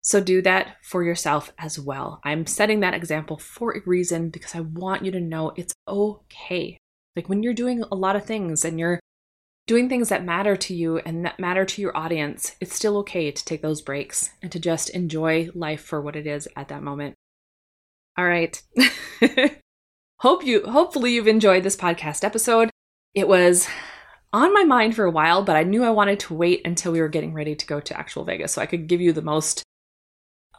So 0.01 0.21
do 0.21 0.41
that 0.43 0.77
for 0.81 1.03
yourself 1.03 1.51
as 1.57 1.79
well. 1.79 2.21
I'm 2.23 2.45
setting 2.45 2.79
that 2.79 2.93
example 2.93 3.37
for 3.37 3.75
a 3.75 3.81
reason 3.85 4.29
because 4.29 4.55
I 4.55 4.61
want 4.61 5.03
you 5.03 5.11
to 5.11 5.19
know 5.19 5.51
it's 5.55 5.73
okay. 5.87 6.77
Like 7.15 7.27
when 7.27 7.43
you're 7.43 7.53
doing 7.53 7.83
a 7.91 7.95
lot 7.95 8.15
of 8.15 8.25
things 8.25 8.63
and 8.63 8.79
you're 8.79 8.99
doing 9.67 9.89
things 9.89 10.09
that 10.09 10.23
matter 10.23 10.55
to 10.55 10.73
you 10.73 10.97
and 10.99 11.25
that 11.25 11.39
matter 11.39 11.65
to 11.65 11.81
your 11.81 11.95
audience, 11.95 12.55
it's 12.61 12.75
still 12.75 12.97
okay 12.97 13.29
to 13.29 13.45
take 13.45 13.61
those 13.61 13.81
breaks 13.81 14.31
and 14.41 14.51
to 14.51 14.59
just 14.59 14.89
enjoy 14.91 15.49
life 15.53 15.81
for 15.81 16.01
what 16.01 16.15
it 16.15 16.25
is 16.25 16.47
at 16.55 16.69
that 16.69 16.81
moment. 16.81 17.15
All 18.17 18.25
right. 18.25 18.61
Hope 20.19 20.45
you 20.45 20.65
hopefully 20.65 21.13
you've 21.13 21.29
enjoyed 21.29 21.63
this 21.63 21.77
podcast 21.77 22.25
episode. 22.25 22.69
It 23.13 23.27
was 23.27 23.69
on 24.33 24.53
my 24.53 24.63
mind 24.63 24.95
for 24.95 25.05
a 25.05 25.11
while, 25.11 25.43
but 25.43 25.55
I 25.55 25.63
knew 25.63 25.83
I 25.83 25.91
wanted 25.91 26.19
to 26.21 26.33
wait 26.33 26.61
until 26.65 26.91
we 26.91 26.99
were 26.99 27.07
getting 27.07 27.33
ready 27.33 27.55
to 27.55 27.65
go 27.65 27.79
to 27.79 27.97
actual 27.97 28.25
Vegas 28.25 28.51
so 28.53 28.61
I 28.61 28.65
could 28.65 28.87
give 28.87 28.99
you 28.99 29.13
the 29.13 29.21
most 29.21 29.63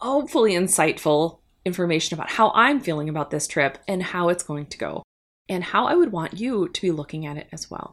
hopefully 0.00 0.52
insightful 0.52 1.40
information 1.64 2.14
about 2.14 2.30
how 2.30 2.50
I'm 2.54 2.80
feeling 2.80 3.08
about 3.08 3.30
this 3.30 3.46
trip 3.46 3.78
and 3.86 4.02
how 4.02 4.28
it's 4.28 4.42
going 4.42 4.66
to 4.66 4.78
go, 4.78 5.02
and 5.48 5.62
how 5.62 5.86
I 5.86 5.94
would 5.94 6.12
want 6.12 6.38
you 6.38 6.68
to 6.68 6.80
be 6.80 6.90
looking 6.90 7.26
at 7.26 7.36
it 7.36 7.48
as 7.52 7.70
well. 7.70 7.92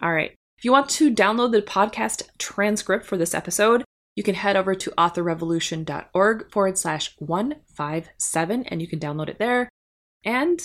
All 0.00 0.12
right. 0.12 0.32
If 0.58 0.64
you 0.64 0.72
want 0.72 0.88
to 0.90 1.12
download 1.12 1.50
the 1.50 1.62
podcast 1.62 2.22
transcript 2.38 3.04
for 3.04 3.16
this 3.16 3.34
episode, 3.34 3.84
you 4.14 4.22
can 4.22 4.34
head 4.34 4.56
over 4.56 4.74
to 4.74 4.90
authorrevolution.org 4.92 6.52
forward 6.52 6.78
slash 6.78 7.14
157 7.18 8.64
and 8.66 8.80
you 8.80 8.86
can 8.86 9.00
download 9.00 9.28
it 9.28 9.38
there. 9.38 9.68
And 10.24 10.60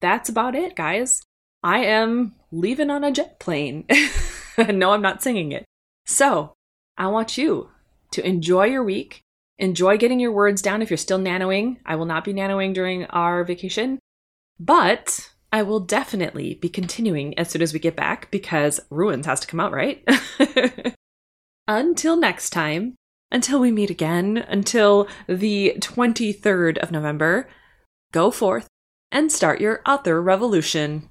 that's 0.00 0.28
about 0.28 0.54
it, 0.54 0.76
guys. 0.76 1.22
I 1.62 1.80
am 1.80 2.36
leaving 2.52 2.90
on 2.90 3.04
a 3.04 3.12
jet 3.12 3.40
plane. 3.40 3.84
no, 4.68 4.92
I'm 4.92 5.02
not 5.02 5.22
singing 5.22 5.52
it. 5.52 5.64
So 6.06 6.54
I 6.96 7.08
want 7.08 7.36
you 7.36 7.70
to 8.12 8.26
enjoy 8.26 8.66
your 8.66 8.84
week. 8.84 9.20
Enjoy 9.58 9.96
getting 9.96 10.20
your 10.20 10.32
words 10.32 10.62
down 10.62 10.82
if 10.82 10.90
you're 10.90 10.96
still 10.96 11.18
nanoing. 11.18 11.78
I 11.84 11.96
will 11.96 12.06
not 12.06 12.24
be 12.24 12.32
nanoing 12.32 12.74
during 12.74 13.06
our 13.06 13.42
vacation, 13.42 13.98
but 14.60 15.30
I 15.52 15.62
will 15.62 15.80
definitely 15.80 16.54
be 16.54 16.68
continuing 16.68 17.36
as 17.38 17.50
soon 17.50 17.62
as 17.62 17.72
we 17.72 17.80
get 17.80 17.96
back 17.96 18.30
because 18.30 18.80
Ruins 18.90 19.26
has 19.26 19.40
to 19.40 19.46
come 19.46 19.60
out, 19.60 19.72
right? 19.72 20.06
until 21.68 22.16
next 22.16 22.50
time, 22.50 22.94
until 23.32 23.58
we 23.58 23.72
meet 23.72 23.90
again, 23.90 24.36
until 24.36 25.08
the 25.26 25.74
23rd 25.78 26.78
of 26.78 26.92
November, 26.92 27.48
go 28.12 28.30
forth 28.30 28.68
and 29.10 29.32
start 29.32 29.60
your 29.60 29.80
author 29.86 30.20
revolution. 30.22 31.10